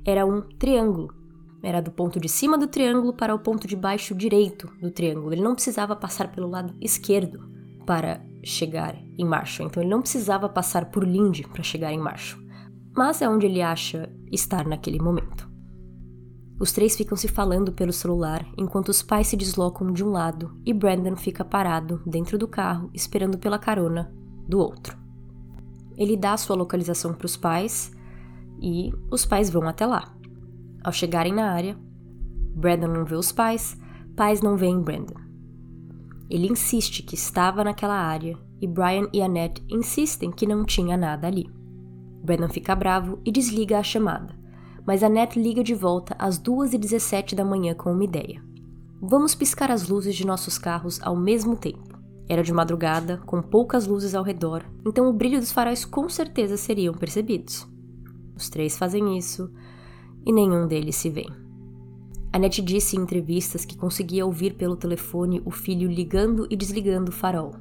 Era 0.05 0.25
um 0.25 0.41
triângulo. 0.41 1.13
Era 1.61 1.81
do 1.81 1.91
ponto 1.91 2.19
de 2.19 2.29
cima 2.29 2.57
do 2.57 2.67
triângulo 2.67 3.13
para 3.13 3.35
o 3.35 3.39
ponto 3.39 3.67
de 3.67 3.75
baixo 3.75 4.15
direito 4.15 4.71
do 4.81 4.91
triângulo. 4.91 5.33
Ele 5.33 5.41
não 5.41 5.55
precisava 5.55 5.95
passar 5.95 6.31
pelo 6.31 6.47
lado 6.47 6.73
esquerdo 6.79 7.49
para 7.85 8.21
chegar 8.43 8.95
em 9.17 9.25
Marshall. 9.25 9.67
Então 9.67 9.83
ele 9.83 9.89
não 9.89 10.01
precisava 10.01 10.47
passar 10.47 10.85
por 10.85 11.03
Lindy 11.03 11.43
para 11.43 11.63
chegar 11.63 11.91
em 11.91 11.99
Marshall. 11.99 12.41
Mas 12.95 13.21
é 13.21 13.29
onde 13.29 13.45
ele 13.45 13.61
acha 13.61 14.09
estar 14.31 14.65
naquele 14.65 14.99
momento. 14.99 15.49
Os 16.59 16.73
três 16.73 16.95
ficam 16.95 17.17
se 17.17 17.27
falando 17.27 17.71
pelo 17.71 17.93
celular 17.93 18.45
enquanto 18.57 18.89
os 18.89 19.01
pais 19.01 19.27
se 19.27 19.37
deslocam 19.37 19.91
de 19.93 20.03
um 20.03 20.09
lado 20.09 20.53
e 20.65 20.73
Brandon 20.73 21.15
fica 21.15 21.45
parado 21.45 22.01
dentro 22.05 22.37
do 22.37 22.47
carro 22.47 22.89
esperando 22.93 23.37
pela 23.37 23.57
carona 23.57 24.13
do 24.47 24.59
outro. 24.59 24.97
Ele 25.97 26.17
dá 26.17 26.35
sua 26.35 26.55
localização 26.55 27.13
para 27.13 27.25
os 27.25 27.37
pais 27.37 27.91
e 28.61 28.91
os 29.09 29.25
pais 29.25 29.49
vão 29.49 29.67
até 29.67 29.85
lá. 29.85 30.13
Ao 30.83 30.93
chegarem 30.93 31.33
na 31.33 31.51
área, 31.51 31.77
Brandon 32.55 32.87
não 32.87 33.05
vê 33.05 33.15
os 33.15 33.31
pais, 33.31 33.77
pais 34.15 34.41
não 34.41 34.55
veem 34.55 34.81
Brandon. 34.81 35.19
Ele 36.29 36.47
insiste 36.47 37.03
que 37.03 37.15
estava 37.15 37.63
naquela 37.63 37.95
área 37.95 38.37
e 38.61 38.67
Brian 38.67 39.07
e 39.13 39.21
Annette 39.21 39.63
insistem 39.69 40.31
que 40.31 40.45
não 40.45 40.65
tinha 40.65 40.95
nada 40.95 41.27
ali. 41.27 41.49
Brandon 42.23 42.49
fica 42.49 42.75
bravo 42.75 43.19
e 43.25 43.31
desliga 43.31 43.79
a 43.79 43.83
chamada, 43.83 44.37
Mas 44.85 45.03
Annette 45.03 45.39
liga 45.39 45.63
de 45.63 45.73
volta 45.73 46.15
às 46.17 46.39
2h17 46.39 47.35
da 47.35 47.45
manhã 47.45 47.73
com 47.73 47.91
uma 47.91 48.03
ideia. 48.03 48.43
Vamos 49.01 49.35
piscar 49.35 49.71
as 49.71 49.87
luzes 49.87 50.15
de 50.15 50.25
nossos 50.25 50.57
carros 50.57 50.99
ao 51.01 51.15
mesmo 51.15 51.55
tempo. 51.55 51.97
Era 52.27 52.43
de 52.43 52.53
madrugada, 52.53 53.17
com 53.25 53.41
poucas 53.41 53.87
luzes 53.87 54.13
ao 54.13 54.23
redor, 54.23 54.63
então 54.85 55.09
o 55.09 55.13
brilho 55.13 55.39
dos 55.39 55.51
faróis 55.51 55.85
com 55.85 56.07
certeza 56.09 56.57
seriam 56.57 56.93
percebidos. 56.93 57.67
Os 58.35 58.49
três 58.49 58.77
fazem 58.77 59.17
isso 59.17 59.51
e 60.29 60.31
nenhum 60.31 60.67
deles 60.67 60.95
se 60.95 61.09
vê. 61.09 61.25
Annette 62.31 62.61
disse 62.61 62.95
em 62.95 62.99
entrevistas 62.99 63.65
que 63.65 63.75
conseguia 63.75 64.23
ouvir 64.23 64.53
pelo 64.53 64.75
telefone 64.75 65.41
o 65.43 65.49
filho 65.49 65.89
ligando 65.89 66.45
e 66.51 66.55
desligando 66.55 67.09
o 67.09 67.11
farol, 67.11 67.55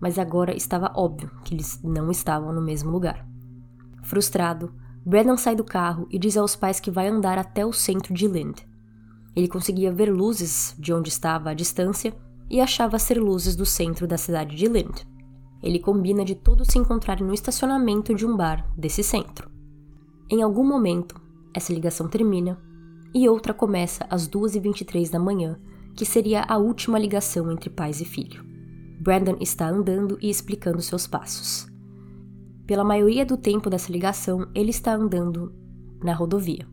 mas 0.00 0.18
agora 0.18 0.56
estava 0.56 0.90
óbvio 0.96 1.30
que 1.44 1.52
eles 1.52 1.78
não 1.84 2.10
estavam 2.10 2.54
no 2.54 2.62
mesmo 2.62 2.90
lugar. 2.90 3.28
Frustrado, 4.02 4.72
Brandon 5.04 5.36
sai 5.36 5.54
do 5.54 5.62
carro 5.62 6.06
e 6.10 6.18
diz 6.18 6.38
aos 6.38 6.56
pais 6.56 6.80
que 6.80 6.90
vai 6.90 7.06
andar 7.06 7.36
até 7.36 7.66
o 7.66 7.72
centro 7.72 8.14
de 8.14 8.26
Lind. 8.26 8.60
Ele 9.34 9.46
conseguia 9.46 9.92
ver 9.92 10.10
luzes 10.10 10.74
de 10.78 10.94
onde 10.94 11.10
estava 11.10 11.50
à 11.50 11.54
distância 11.54 12.16
e 12.48 12.62
achava 12.62 12.98
ser 12.98 13.20
luzes 13.20 13.54
do 13.54 13.66
centro 13.66 14.06
da 14.06 14.16
cidade 14.16 14.56
de 14.56 14.66
Lind. 14.66 15.02
Ele 15.62 15.78
combina 15.78 16.24
de 16.24 16.34
todos 16.34 16.68
se 16.68 16.78
encontrarem 16.78 17.26
no 17.26 17.34
estacionamento 17.34 18.14
de 18.14 18.24
um 18.24 18.34
bar 18.34 18.66
desse 18.74 19.02
centro. 19.02 19.50
Em 20.30 20.40
algum 20.40 20.66
momento, 20.66 21.25
essa 21.56 21.72
ligação 21.72 22.06
termina 22.06 22.60
e 23.14 23.26
outra 23.28 23.54
começa 23.54 24.06
às 24.10 24.28
2h23 24.28 25.10
da 25.10 25.18
manhã, 25.18 25.58
que 25.96 26.04
seria 26.04 26.44
a 26.46 26.58
última 26.58 26.98
ligação 26.98 27.50
entre 27.50 27.70
pais 27.70 28.02
e 28.02 28.04
filho. 28.04 28.44
Brandon 29.00 29.38
está 29.40 29.66
andando 29.66 30.18
e 30.20 30.28
explicando 30.28 30.82
seus 30.82 31.06
passos. 31.06 31.66
Pela 32.66 32.84
maioria 32.84 33.24
do 33.24 33.38
tempo 33.38 33.70
dessa 33.70 33.90
ligação, 33.90 34.46
ele 34.54 34.68
está 34.68 34.92
andando 34.94 35.54
na 36.02 36.12
rodovia. 36.12 36.68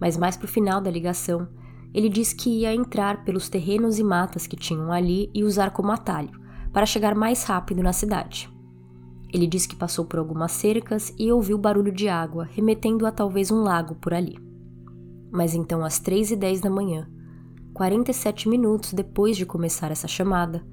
Mas 0.00 0.16
mais 0.16 0.36
para 0.36 0.46
o 0.46 0.48
final 0.48 0.80
da 0.80 0.90
ligação, 0.90 1.46
ele 1.92 2.08
diz 2.08 2.32
que 2.32 2.60
ia 2.60 2.74
entrar 2.74 3.22
pelos 3.24 3.50
terrenos 3.50 3.98
e 3.98 4.04
matas 4.04 4.46
que 4.46 4.56
tinham 4.56 4.90
ali 4.90 5.30
e 5.34 5.44
usar 5.44 5.72
como 5.72 5.92
atalho, 5.92 6.40
para 6.72 6.86
chegar 6.86 7.14
mais 7.14 7.44
rápido 7.44 7.82
na 7.82 7.92
cidade. 7.92 8.53
Ele 9.34 9.48
diz 9.48 9.66
que 9.66 9.74
passou 9.74 10.04
por 10.04 10.20
algumas 10.20 10.52
cercas 10.52 11.12
e 11.18 11.32
ouviu 11.32 11.58
barulho 11.58 11.90
de 11.90 12.08
água, 12.08 12.44
remetendo 12.44 13.04
a 13.04 13.10
talvez 13.10 13.50
um 13.50 13.64
lago 13.64 13.96
por 13.96 14.14
ali. 14.14 14.38
Mas 15.32 15.56
então, 15.56 15.84
às 15.84 15.98
3 15.98 16.30
e 16.30 16.36
10 16.36 16.60
da 16.60 16.70
manhã, 16.70 17.10
47 17.72 18.48
minutos 18.48 18.92
depois 18.92 19.36
de 19.36 19.44
começar 19.44 19.90
essa 19.90 20.06
chamada, 20.06 20.64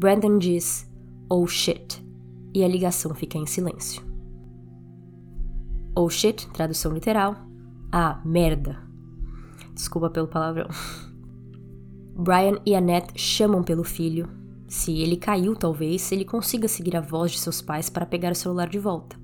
Brandon 0.00 0.36
diz: 0.36 0.90
Oh 1.30 1.46
shit, 1.46 2.04
e 2.52 2.64
a 2.64 2.68
ligação 2.68 3.14
fica 3.14 3.38
em 3.38 3.46
silêncio. 3.46 4.02
Oh 5.96 6.08
shit, 6.08 6.50
tradução 6.50 6.92
literal, 6.92 7.36
ah, 7.92 8.20
merda, 8.24 8.90
Desculpa 9.74 10.10
pelo 10.10 10.28
palavrão. 10.28 10.68
Brian 12.14 12.58
e 12.66 12.74
Annette 12.74 13.18
chamam 13.18 13.62
pelo 13.62 13.84
filho. 13.84 14.28
Se 14.72 15.02
ele 15.02 15.18
caiu, 15.18 15.54
talvez 15.54 16.10
ele 16.12 16.24
consiga 16.24 16.66
seguir 16.66 16.96
a 16.96 17.00
voz 17.02 17.30
de 17.30 17.38
seus 17.38 17.60
pais 17.60 17.90
para 17.90 18.06
pegar 18.06 18.32
o 18.32 18.34
celular 18.34 18.70
de 18.70 18.78
volta. 18.78 19.20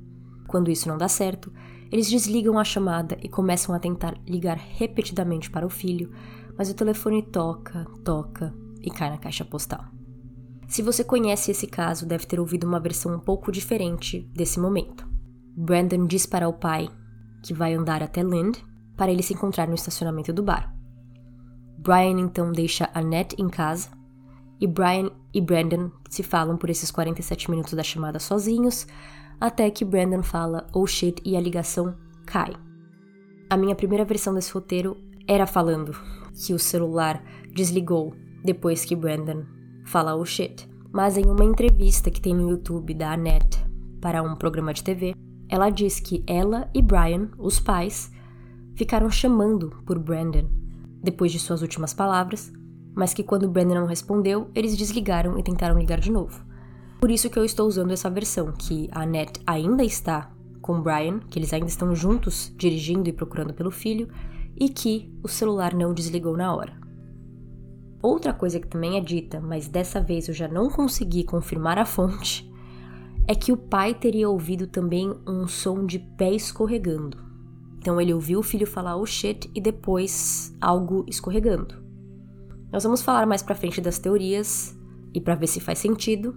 Quando 0.46 0.70
isso 0.70 0.86
não 0.86 0.98
dá 0.98 1.08
certo, 1.08 1.50
eles 1.90 2.10
desligam 2.10 2.58
a 2.58 2.64
chamada 2.64 3.16
e 3.22 3.30
começam 3.30 3.74
a 3.74 3.78
tentar 3.78 4.14
ligar 4.26 4.58
repetidamente 4.58 5.50
para 5.50 5.64
o 5.64 5.70
filho, 5.70 6.12
mas 6.54 6.68
o 6.68 6.74
telefone 6.74 7.22
toca, 7.22 7.86
toca 8.04 8.54
e 8.82 8.90
cai 8.90 9.08
na 9.08 9.16
caixa 9.16 9.42
postal. 9.42 9.86
Se 10.68 10.82
você 10.82 11.02
conhece 11.02 11.50
esse 11.50 11.66
caso, 11.66 12.04
deve 12.04 12.26
ter 12.26 12.38
ouvido 12.38 12.64
uma 12.64 12.78
versão 12.78 13.14
um 13.14 13.18
pouco 13.18 13.50
diferente 13.50 14.30
desse 14.34 14.60
momento. 14.60 15.08
Brandon 15.56 16.06
diz 16.06 16.26
para 16.26 16.46
o 16.46 16.52
pai 16.52 16.90
que 17.42 17.54
vai 17.54 17.72
andar 17.72 18.02
até 18.02 18.22
Lind 18.22 18.58
para 18.98 19.10
ele 19.10 19.22
se 19.22 19.32
encontrar 19.32 19.66
no 19.66 19.74
estacionamento 19.74 20.30
do 20.30 20.42
bar. 20.42 20.76
Brian 21.78 22.20
então 22.20 22.52
deixa 22.52 22.90
Annette 22.92 23.34
em 23.40 23.48
casa 23.48 23.96
e 24.60 24.66
Brian 24.66 25.10
e 25.32 25.40
Brandon 25.40 25.90
se 26.08 26.22
falam 26.22 26.56
por 26.56 26.70
esses 26.70 26.90
47 26.90 27.50
minutos 27.50 27.74
da 27.74 27.82
chamada 27.82 28.18
sozinhos, 28.18 28.86
até 29.40 29.70
que 29.70 29.84
Brandon 29.84 30.22
fala 30.22 30.66
oh 30.72 30.86
shit 30.86 31.22
e 31.24 31.36
a 31.36 31.40
ligação 31.40 31.94
cai. 32.26 32.52
A 33.48 33.56
minha 33.56 33.74
primeira 33.74 34.04
versão 34.04 34.34
desse 34.34 34.52
roteiro 34.52 34.96
era 35.26 35.46
falando 35.46 35.96
que 36.34 36.52
o 36.52 36.58
celular 36.58 37.22
desligou 37.54 38.14
depois 38.44 38.84
que 38.84 38.96
Brandon 38.96 39.44
fala 39.86 40.14
oh 40.14 40.24
shit, 40.24 40.68
mas 40.92 41.16
em 41.16 41.26
uma 41.26 41.44
entrevista 41.44 42.10
que 42.10 42.20
tem 42.20 42.34
no 42.34 42.50
YouTube 42.50 42.94
da 42.94 43.12
Annette 43.12 43.58
para 44.00 44.22
um 44.22 44.36
programa 44.36 44.72
de 44.72 44.82
TV, 44.82 45.14
ela 45.48 45.70
diz 45.70 45.98
que 45.98 46.22
ela 46.26 46.68
e 46.74 46.82
Brian, 46.82 47.30
os 47.38 47.58
pais, 47.58 48.12
ficaram 48.74 49.10
chamando 49.10 49.70
por 49.86 49.98
Brandon 49.98 50.48
depois 51.02 51.32
de 51.32 51.38
suas 51.38 51.62
últimas 51.62 51.94
palavras, 51.94 52.52
mas 52.98 53.14
que 53.14 53.22
quando 53.22 53.48
Brandon 53.48 53.76
não 53.76 53.86
respondeu, 53.86 54.50
eles 54.52 54.76
desligaram 54.76 55.38
e 55.38 55.42
tentaram 55.44 55.78
ligar 55.78 56.00
de 56.00 56.10
novo. 56.10 56.44
Por 57.00 57.12
isso 57.12 57.30
que 57.30 57.38
eu 57.38 57.44
estou 57.44 57.68
usando 57.68 57.92
essa 57.92 58.10
versão, 58.10 58.50
que 58.50 58.88
a 58.90 59.02
Annette 59.02 59.40
ainda 59.46 59.84
está 59.84 60.32
com 60.60 60.82
Brian, 60.82 61.20
que 61.20 61.38
eles 61.38 61.52
ainda 61.52 61.68
estão 61.68 61.94
juntos 61.94 62.52
dirigindo 62.56 63.08
e 63.08 63.12
procurando 63.12 63.54
pelo 63.54 63.70
filho, 63.70 64.08
e 64.56 64.68
que 64.68 65.16
o 65.22 65.28
celular 65.28 65.74
não 65.74 65.94
desligou 65.94 66.36
na 66.36 66.52
hora. 66.52 66.72
Outra 68.02 68.32
coisa 68.32 68.58
que 68.58 68.66
também 68.66 68.96
é 68.96 69.00
dita, 69.00 69.40
mas 69.40 69.68
dessa 69.68 70.00
vez 70.00 70.26
eu 70.26 70.34
já 70.34 70.48
não 70.48 70.68
consegui 70.68 71.22
confirmar 71.22 71.78
a 71.78 71.86
fonte, 71.86 72.52
é 73.28 73.34
que 73.34 73.52
o 73.52 73.56
pai 73.56 73.94
teria 73.94 74.28
ouvido 74.28 74.66
também 74.66 75.14
um 75.24 75.46
som 75.46 75.86
de 75.86 76.00
pé 76.00 76.32
escorregando. 76.32 77.16
Então 77.78 78.00
ele 78.00 78.12
ouviu 78.12 78.40
o 78.40 78.42
filho 78.42 78.66
falar 78.66 78.96
oh 78.96 79.06
shit 79.06 79.48
e 79.54 79.60
depois 79.60 80.52
algo 80.60 81.06
escorregando. 81.06 81.86
Nós 82.70 82.84
vamos 82.84 83.02
falar 83.02 83.26
mais 83.26 83.42
para 83.42 83.54
frente 83.54 83.80
das 83.80 83.98
teorias 83.98 84.76
e 85.14 85.20
para 85.20 85.34
ver 85.34 85.46
se 85.46 85.60
faz 85.60 85.78
sentido, 85.78 86.36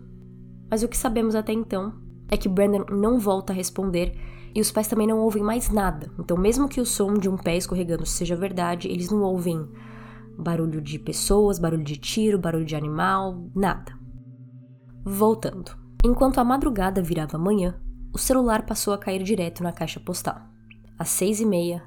mas 0.69 0.81
o 0.83 0.87
que 0.87 0.97
sabemos 0.97 1.35
até 1.35 1.51
então 1.51 1.93
é 2.29 2.37
que 2.37 2.47
Brandon 2.47 2.85
não 2.89 3.19
volta 3.19 3.51
a 3.51 3.55
responder 3.55 4.15
e 4.55 4.61
os 4.61 4.71
pais 4.71 4.87
também 4.87 5.07
não 5.07 5.19
ouvem 5.19 5.43
mais 5.43 5.69
nada. 5.69 6.09
Então, 6.17 6.37
mesmo 6.37 6.69
que 6.69 6.79
o 6.79 6.85
som 6.85 7.13
de 7.13 7.29
um 7.29 7.37
pé 7.37 7.57
escorregando 7.57 8.05
seja 8.05 8.35
verdade, 8.35 8.87
eles 8.87 9.11
não 9.11 9.21
ouvem 9.21 9.67
barulho 10.37 10.81
de 10.81 10.97
pessoas, 10.97 11.59
barulho 11.59 11.83
de 11.83 11.97
tiro, 11.97 12.39
barulho 12.39 12.65
de 12.65 12.75
animal, 12.75 13.49
nada. 13.53 13.93
Voltando. 15.03 15.71
Enquanto 16.03 16.39
a 16.39 16.43
madrugada 16.43 17.01
virava 17.01 17.37
manhã, 17.37 17.79
o 18.13 18.17
celular 18.17 18.65
passou 18.65 18.93
a 18.93 18.97
cair 18.97 19.23
direto 19.23 19.61
na 19.61 19.71
caixa 19.71 19.99
postal. 19.99 20.41
Às 20.97 21.09
seis 21.09 21.39
e 21.39 21.45
meia, 21.45 21.83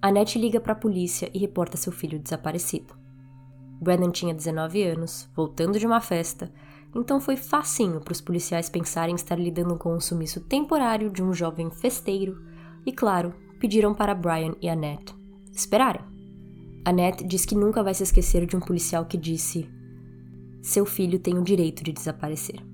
Annette 0.00 0.38
liga 0.38 0.60
para 0.60 0.72
a 0.72 0.76
polícia 0.76 1.30
e 1.32 1.38
reporta 1.38 1.76
seu 1.76 1.92
filho 1.92 2.18
desaparecido. 2.18 3.01
Brandon 3.82 4.12
tinha 4.12 4.32
19 4.32 4.80
anos, 4.84 5.28
voltando 5.34 5.76
de 5.76 5.84
uma 5.84 6.00
festa, 6.00 6.52
então 6.94 7.20
foi 7.20 7.36
facinho 7.36 8.00
para 8.00 8.12
os 8.12 8.20
policiais 8.20 8.70
pensarem 8.70 9.16
estar 9.16 9.34
lidando 9.34 9.76
com 9.76 9.92
um 9.92 10.00
sumiço 10.00 10.40
temporário 10.40 11.10
de 11.10 11.20
um 11.20 11.34
jovem 11.34 11.68
festeiro 11.68 12.40
e, 12.86 12.92
claro, 12.92 13.34
pediram 13.58 13.92
para 13.92 14.14
Brian 14.14 14.54
e 14.62 14.68
Annette 14.68 15.12
esperarem. 15.52 16.00
Annette 16.84 17.24
diz 17.24 17.44
que 17.44 17.56
nunca 17.56 17.82
vai 17.82 17.92
se 17.92 18.04
esquecer 18.04 18.46
de 18.46 18.56
um 18.56 18.60
policial 18.60 19.04
que 19.04 19.16
disse: 19.16 19.68
Seu 20.62 20.86
filho 20.86 21.18
tem 21.18 21.36
o 21.36 21.42
direito 21.42 21.82
de 21.82 21.92
desaparecer. 21.92 22.64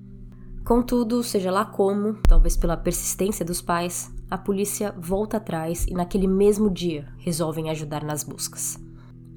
Contudo, 0.63 1.23
seja 1.23 1.49
lá 1.49 1.65
como, 1.65 2.21
talvez 2.21 2.55
pela 2.55 2.77
persistência 2.77 3.43
dos 3.43 3.61
pais, 3.61 4.11
a 4.29 4.37
polícia 4.37 4.93
volta 4.97 5.37
atrás 5.37 5.87
e 5.87 5.93
naquele 5.93 6.27
mesmo 6.27 6.69
dia 6.69 7.11
resolvem 7.17 7.71
ajudar 7.71 8.03
nas 8.03 8.23
buscas. 8.23 8.77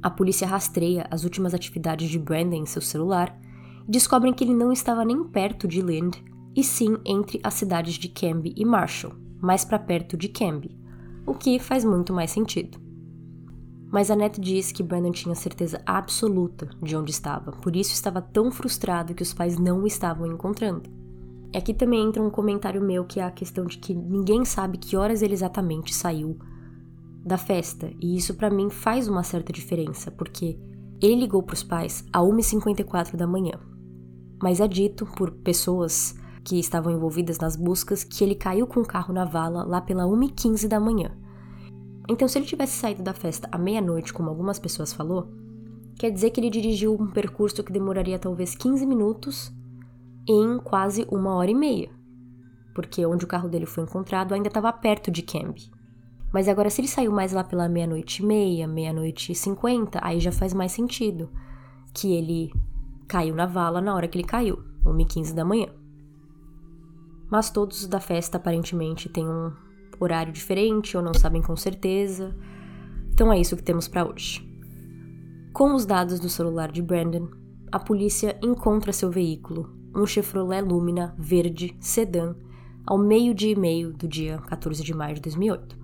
A 0.02 0.11
polícia 0.11 0.47
rastreia 0.47 1.06
as 1.11 1.23
últimas 1.23 1.54
atividades 1.54 2.11
de 2.11 2.18
Brandon 2.18 2.56
em 2.56 2.66
seu 2.66 2.82
celular 2.82 3.38
e 3.87 3.90
descobrem 3.90 4.32
que 4.32 4.42
ele 4.42 4.54
não 4.54 4.73
estava 4.73 5.04
nem 5.04 5.23
perto 5.23 5.68
de 5.68 5.80
Lind, 5.80 6.16
e 6.54 6.64
sim 6.64 6.99
entre 7.06 7.40
as 7.42 7.54
cidades 7.54 7.94
de 7.94 8.09
Canby 8.09 8.52
e 8.56 8.64
Marshall, 8.64 9.14
mais 9.40 9.64
para 9.64 9.78
perto 9.78 10.16
de 10.16 10.28
Canby, 10.28 10.76
o 11.25 11.35
que 11.35 11.59
faz 11.59 11.85
muito 11.85 12.12
mais 12.12 12.30
sentido. 12.30 12.78
Mas 13.90 14.11
a 14.11 14.14
Annette 14.14 14.40
diz 14.40 14.73
que 14.73 14.82
Brandon 14.82 15.12
tinha 15.12 15.35
certeza 15.35 15.80
absoluta 15.87 16.68
de 16.82 16.97
onde 16.97 17.11
estava, 17.11 17.52
por 17.52 17.76
isso 17.76 17.92
estava 17.92 18.21
tão 18.21 18.50
frustrado 18.50 19.14
que 19.14 19.23
os 19.23 19.32
pais 19.32 19.59
não 19.59 19.82
o 19.82 19.87
estavam 19.87 20.26
encontrando. 20.26 20.90
Aqui 21.54 21.75
também 21.75 22.06
entra 22.06 22.23
um 22.23 22.30
comentário 22.30 22.82
meu 22.82 23.04
que 23.04 23.21
é 23.21 23.25
a 23.25 23.30
questão 23.30 23.66
de 23.66 23.78
que 23.78 23.94
ninguém 23.94 24.44
sabe 24.44 24.78
que 24.78 24.97
horas 24.97 25.21
ele 25.21 25.35
exatamente 25.35 25.94
saiu 25.94 26.38
da 27.24 27.38
festa, 27.38 27.90
e 28.00 28.16
isso 28.16 28.34
para 28.34 28.50
mim 28.50 28.68
faz 28.68 29.08
uma 29.08 29.22
certa 29.22 29.52
diferença, 29.52 30.10
porque 30.10 30.58
ele 31.00 31.16
ligou 31.16 31.42
para 31.42 31.54
os 31.54 31.62
pais 31.62 32.04
a 32.12 32.20
1h54 32.20 33.16
da 33.16 33.26
manhã. 33.26 33.54
Mas 34.42 34.60
é 34.60 34.66
dito 34.66 35.06
por 35.06 35.30
pessoas 35.30 36.14
que 36.44 36.58
estavam 36.58 36.92
envolvidas 36.92 37.38
nas 37.38 37.54
buscas 37.54 38.02
que 38.02 38.24
ele 38.24 38.34
caiu 38.34 38.66
com 38.66 38.80
o 38.80 38.86
carro 38.86 39.14
na 39.14 39.24
vala 39.24 39.64
lá 39.64 39.80
pela 39.80 40.04
1h15 40.04 40.66
da 40.66 40.80
manhã. 40.80 41.16
Então, 42.08 42.26
se 42.26 42.38
ele 42.38 42.46
tivesse 42.46 42.76
saído 42.76 43.02
da 43.02 43.14
festa 43.14 43.48
à 43.52 43.56
meia-noite, 43.56 44.12
como 44.12 44.28
algumas 44.28 44.58
pessoas 44.58 44.92
falou, 44.92 45.28
quer 45.98 46.10
dizer 46.10 46.30
que 46.30 46.40
ele 46.40 46.50
dirigiu 46.50 46.94
um 46.94 47.10
percurso 47.10 47.62
que 47.62 47.72
demoraria 47.72 48.18
talvez 48.18 48.56
15 48.56 48.84
minutos 48.84 49.52
em 50.28 50.58
quase 50.58 51.06
uma 51.10 51.34
hora 51.34 51.50
e 51.50 51.54
meia, 51.54 51.90
porque 52.74 53.04
onde 53.06 53.24
o 53.24 53.28
carro 53.28 53.48
dele 53.48 53.66
foi 53.66 53.84
encontrado 53.84 54.34
ainda 54.34 54.48
estava 54.48 54.72
perto 54.72 55.10
de 55.10 55.22
Camby. 55.22 55.70
Mas 56.32 56.48
agora, 56.48 56.70
se 56.70 56.80
ele 56.80 56.88
saiu 56.88 57.12
mais 57.12 57.32
lá 57.32 57.44
pela 57.44 57.68
meia-noite 57.68 58.22
e 58.22 58.26
meia, 58.26 58.66
meia-noite 58.66 59.32
e 59.32 59.34
cinquenta, 59.34 60.00
aí 60.02 60.18
já 60.18 60.32
faz 60.32 60.54
mais 60.54 60.72
sentido 60.72 61.28
que 61.92 62.14
ele 62.14 62.52
caiu 63.06 63.34
na 63.34 63.44
vala 63.44 63.80
na 63.80 63.94
hora 63.94 64.08
que 64.08 64.16
ele 64.16 64.26
caiu, 64.26 64.64
1h15 64.84 65.34
da 65.34 65.44
manhã. 65.44 65.68
Mas 67.30 67.50
todos 67.50 67.86
da 67.86 68.00
festa 68.00 68.38
aparentemente 68.38 69.08
têm 69.08 69.28
um 69.28 69.52
horário 70.00 70.32
diferente 70.32 70.96
ou 70.96 71.02
não 71.02 71.12
sabem 71.12 71.42
com 71.42 71.54
certeza. 71.54 72.34
Então 73.12 73.30
é 73.30 73.38
isso 73.38 73.56
que 73.56 73.62
temos 73.62 73.86
para 73.86 74.08
hoje. 74.08 74.48
Com 75.52 75.74
os 75.74 75.84
dados 75.84 76.18
do 76.18 76.30
celular 76.30 76.72
de 76.72 76.80
Brandon, 76.80 77.28
a 77.70 77.78
polícia 77.78 78.38
encontra 78.42 78.92
seu 78.92 79.10
veículo, 79.10 79.70
um 79.94 80.06
Chevrolet 80.06 80.62
Lumina 80.62 81.14
verde 81.18 81.76
sedã, 81.78 82.34
ao 82.86 82.96
meio-dia 82.96 83.52
e 83.52 83.56
meio 83.56 83.92
do 83.92 84.08
dia 84.08 84.38
14 84.38 84.82
de 84.82 84.94
maio 84.94 85.16
de 85.16 85.20
2008. 85.20 85.81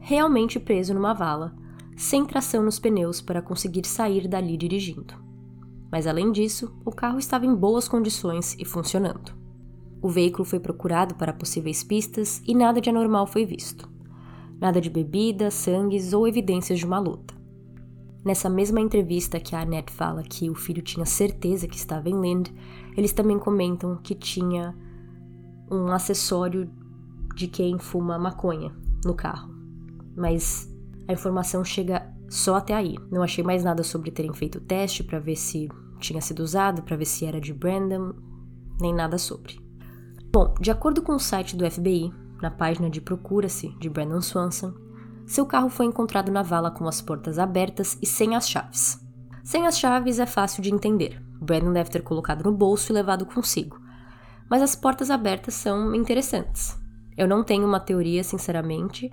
Realmente 0.00 0.58
preso 0.58 0.94
numa 0.94 1.12
vala, 1.12 1.54
sem 1.96 2.24
tração 2.24 2.62
nos 2.62 2.78
pneus 2.78 3.20
para 3.20 3.42
conseguir 3.42 3.86
sair 3.86 4.26
dali 4.26 4.56
dirigindo. 4.56 5.14
Mas 5.92 6.06
além 6.06 6.32
disso, 6.32 6.74
o 6.84 6.90
carro 6.90 7.18
estava 7.18 7.44
em 7.44 7.54
boas 7.54 7.86
condições 7.86 8.56
e 8.58 8.64
funcionando. 8.64 9.32
O 10.00 10.08
veículo 10.08 10.44
foi 10.44 10.58
procurado 10.58 11.14
para 11.14 11.32
possíveis 11.32 11.84
pistas 11.84 12.42
e 12.46 12.54
nada 12.54 12.80
de 12.80 12.88
anormal 12.88 13.26
foi 13.26 13.44
visto. 13.44 13.88
Nada 14.58 14.80
de 14.80 14.88
bebida, 14.88 15.50
sangues 15.50 16.12
ou 16.12 16.26
evidências 16.26 16.78
de 16.78 16.86
uma 16.86 16.98
luta. 16.98 17.34
Nessa 18.24 18.48
mesma 18.48 18.80
entrevista 18.80 19.40
que 19.40 19.54
a 19.54 19.60
Annette 19.60 19.92
fala 19.92 20.22
que 20.22 20.48
o 20.50 20.54
filho 20.54 20.82
tinha 20.82 21.06
certeza 21.06 21.68
que 21.68 21.76
estava 21.76 22.08
em 22.08 22.20
Lind, 22.20 22.48
eles 22.96 23.12
também 23.12 23.38
comentam 23.38 23.96
que 23.96 24.14
tinha 24.14 24.74
um 25.70 25.86
acessório 25.88 26.70
de 27.34 27.46
quem 27.46 27.78
fuma 27.78 28.18
maconha 28.18 28.74
no 29.04 29.14
carro. 29.14 29.59
Mas 30.16 30.68
a 31.08 31.12
informação 31.12 31.64
chega 31.64 32.06
só 32.28 32.56
até 32.56 32.74
aí. 32.74 32.96
Não 33.10 33.22
achei 33.22 33.42
mais 33.42 33.64
nada 33.64 33.82
sobre 33.82 34.10
terem 34.10 34.32
feito 34.32 34.58
o 34.58 34.60
teste 34.60 35.02
para 35.02 35.18
ver 35.18 35.36
se 35.36 35.68
tinha 35.98 36.20
sido 36.20 36.40
usado, 36.40 36.82
para 36.82 36.96
ver 36.96 37.04
se 37.04 37.26
era 37.26 37.40
de 37.40 37.52
Brandon, 37.52 38.14
nem 38.80 38.94
nada 38.94 39.18
sobre. 39.18 39.58
Bom, 40.32 40.54
de 40.60 40.70
acordo 40.70 41.02
com 41.02 41.12
o 41.12 41.20
site 41.20 41.56
do 41.56 41.68
FBI, 41.68 42.12
na 42.40 42.50
página 42.50 42.88
de 42.88 43.00
Procura-se 43.00 43.68
de 43.78 43.90
Brandon 43.90 44.20
Swanson, 44.20 44.72
seu 45.26 45.44
carro 45.44 45.68
foi 45.68 45.86
encontrado 45.86 46.32
na 46.32 46.42
vala 46.42 46.70
com 46.70 46.88
as 46.88 47.00
portas 47.00 47.38
abertas 47.38 47.98
e 48.00 48.06
sem 48.06 48.34
as 48.34 48.48
chaves. 48.48 48.98
Sem 49.44 49.66
as 49.66 49.78
chaves 49.78 50.18
é 50.18 50.26
fácil 50.26 50.62
de 50.62 50.72
entender. 50.72 51.20
Brandon 51.40 51.72
deve 51.72 51.90
ter 51.90 52.02
colocado 52.02 52.44
no 52.44 52.52
bolso 52.52 52.92
e 52.92 52.94
levado 52.94 53.26
consigo. 53.26 53.80
Mas 54.48 54.62
as 54.62 54.74
portas 54.74 55.10
abertas 55.10 55.54
são 55.54 55.94
interessantes. 55.94 56.78
Eu 57.16 57.28
não 57.28 57.42
tenho 57.42 57.66
uma 57.66 57.80
teoria, 57.80 58.22
sinceramente, 58.24 59.10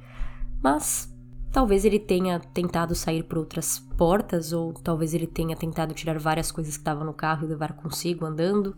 mas 0.62 1.14
talvez 1.52 1.86
ele 1.86 2.00
tenha 2.00 2.40
tentado 2.40 2.94
sair 2.94 3.24
por 3.24 3.38
outras 3.38 3.80
portas, 3.98 4.54
ou 4.54 4.74
talvez 4.74 5.14
ele 5.14 5.28
tenha 5.28 5.56
tentado 5.56 5.94
tirar 5.94 6.20
várias 6.20 6.52
coisas 6.52 6.76
que 6.76 6.82
estavam 6.82 7.06
no 7.06 7.14
carro 7.14 7.46
e 7.46 7.50
levar 7.50 7.74
consigo 7.74 8.26
andando. 8.26 8.76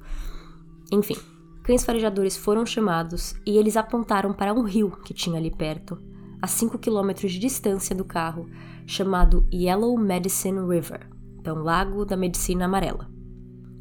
Enfim, 0.92 1.16
cães 1.64 1.84
farejadores 1.84 2.38
foram 2.38 2.66
chamados 2.66 3.36
e 3.46 3.58
eles 3.58 3.78
apontaram 3.78 4.34
para 4.34 4.54
um 4.54 4.64
rio 4.64 4.92
que 5.04 5.14
tinha 5.14 5.38
ali 5.38 5.52
perto 5.52 6.02
a 6.42 6.48
5 6.48 6.78
km 6.80 7.12
de 7.16 7.38
distância 7.38 7.96
do 7.96 8.06
carro, 8.06 8.50
chamado 8.86 9.46
Yellow 9.54 9.98
Medicine 9.98 10.60
River, 10.60 11.10
então 11.38 11.58
Lago 11.58 12.06
da 12.06 12.16
Medicina 12.16 12.66
Amarela. 12.66 13.10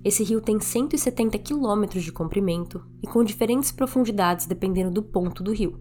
Esse 0.04 0.24
rio 0.24 0.40
tem 0.40 0.58
170 0.58 1.38
quilômetros 1.38 2.02
de 2.02 2.12
comprimento 2.12 2.84
e 3.02 3.06
com 3.06 3.22
diferentes 3.22 3.70
profundidades 3.70 4.46
dependendo 4.46 4.90
do 4.90 5.02
ponto 5.02 5.42
do 5.42 5.52
rio, 5.52 5.80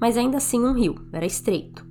mas 0.00 0.16
ainda 0.16 0.38
assim 0.38 0.60
um 0.60 0.72
rio, 0.72 1.06
era 1.12 1.26
estreito. 1.26 1.86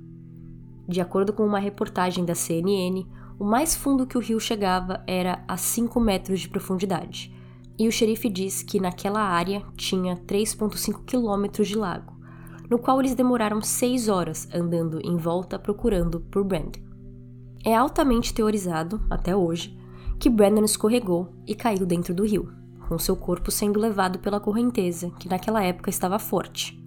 De 0.88 1.00
acordo 1.00 1.32
com 1.32 1.44
uma 1.44 1.58
reportagem 1.58 2.24
da 2.24 2.34
CNN, 2.34 3.06
o 3.38 3.44
mais 3.44 3.74
fundo 3.74 4.06
que 4.06 4.16
o 4.16 4.20
rio 4.20 4.40
chegava 4.40 5.02
era 5.06 5.44
a 5.46 5.56
5 5.56 5.98
metros 6.00 6.40
de 6.40 6.48
profundidade, 6.48 7.34
e 7.78 7.86
o 7.86 7.92
xerife 7.92 8.28
diz 8.28 8.62
que 8.62 8.80
naquela 8.80 9.20
área 9.20 9.62
tinha 9.76 10.16
3,5 10.16 11.04
quilômetros 11.04 11.68
de 11.68 11.76
lago 11.76 12.16
no 12.68 12.78
qual 12.78 13.00
eles 13.00 13.14
demoraram 13.14 13.60
seis 13.62 14.08
horas 14.08 14.48
andando 14.52 15.00
em 15.04 15.16
volta 15.16 15.58
procurando 15.58 16.20
por 16.20 16.44
Brandon. 16.44 16.80
É 17.64 17.74
altamente 17.74 18.34
teorizado, 18.34 19.00
até 19.10 19.34
hoje, 19.34 19.76
que 20.18 20.30
Brandon 20.30 20.64
escorregou 20.64 21.32
e 21.46 21.54
caiu 21.54 21.84
dentro 21.84 22.14
do 22.14 22.24
rio, 22.24 22.52
com 22.88 22.98
seu 22.98 23.16
corpo 23.16 23.50
sendo 23.50 23.80
levado 23.80 24.18
pela 24.18 24.40
correnteza, 24.40 25.10
que 25.18 25.28
naquela 25.28 25.62
época 25.62 25.90
estava 25.90 26.18
forte. 26.18 26.80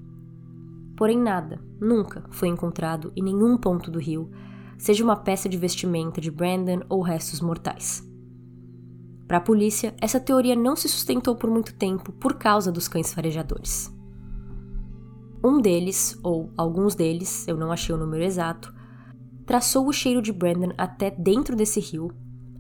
Porém, 0.99 1.17
nada, 1.17 1.61
nunca, 1.79 2.25
foi 2.29 2.49
encontrado 2.49 3.13
em 3.15 3.23
nenhum 3.23 3.55
ponto 3.55 3.89
do 3.89 3.97
rio, 3.97 4.29
seja 4.77 5.01
uma 5.01 5.15
peça 5.15 5.47
de 5.47 5.57
vestimenta 5.57 6.19
de 6.19 6.29
Brandon 6.29 6.81
ou 6.89 7.01
restos 7.01 7.39
mortais. 7.39 8.05
Para 9.25 9.37
a 9.37 9.41
polícia, 9.41 9.95
essa 10.01 10.19
teoria 10.19 10.57
não 10.57 10.75
se 10.75 10.89
sustentou 10.89 11.37
por 11.37 11.49
muito 11.49 11.73
tempo 11.73 12.11
por 12.11 12.33
causa 12.33 12.69
dos 12.69 12.89
cães 12.89 13.13
farejadores. 13.13 13.89
Um 15.41 15.61
deles, 15.61 16.19
ou 16.21 16.51
alguns 16.57 16.95
deles, 16.95 17.47
eu 17.47 17.55
não 17.55 17.71
achei 17.71 17.95
o 17.95 17.97
número 17.97 18.25
exato, 18.25 18.75
traçou 19.45 19.87
o 19.87 19.93
cheiro 19.93 20.21
de 20.21 20.33
Brandon 20.33 20.73
até 20.77 21.09
dentro 21.11 21.55
desse 21.55 21.79
rio, 21.79 22.11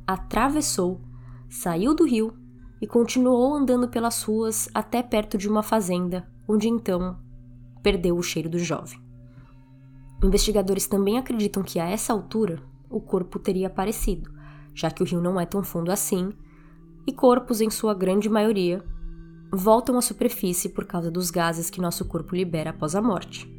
atravessou, 0.07 1.01
saiu 1.49 1.93
do 1.93 2.05
rio 2.05 2.33
e 2.81 2.87
continuou 2.87 3.53
andando 3.53 3.89
pelas 3.89 4.23
ruas 4.23 4.69
até 4.73 5.03
perto 5.03 5.37
de 5.37 5.49
uma 5.49 5.61
fazenda, 5.61 6.25
onde 6.47 6.69
então 6.69 7.19
perdeu 7.81 8.17
o 8.17 8.23
cheiro 8.23 8.49
do 8.49 8.59
jovem. 8.59 8.99
Investigadores 10.23 10.87
também 10.87 11.17
acreditam 11.17 11.63
que 11.63 11.79
a 11.79 11.89
essa 11.89 12.11
altura 12.11 12.61
o 12.89 12.99
corpo 12.99 13.39
teria 13.39 13.67
aparecido, 13.67 14.29
já 14.73 14.91
que 14.91 15.01
o 15.01 15.05
rio 15.05 15.21
não 15.21 15.39
é 15.39 15.45
tão 15.45 15.63
fundo 15.63 15.91
assim, 15.91 16.33
e 17.07 17.13
corpos, 17.13 17.61
em 17.61 17.69
sua 17.69 17.93
grande 17.93 18.29
maioria, 18.29 18.83
voltam 19.51 19.97
à 19.97 20.01
superfície 20.01 20.69
por 20.69 20.85
causa 20.85 21.09
dos 21.09 21.31
gases 21.31 21.69
que 21.69 21.81
nosso 21.81 22.05
corpo 22.05 22.35
libera 22.35 22.69
após 22.69 22.95
a 22.95 23.01
morte. 23.01 23.49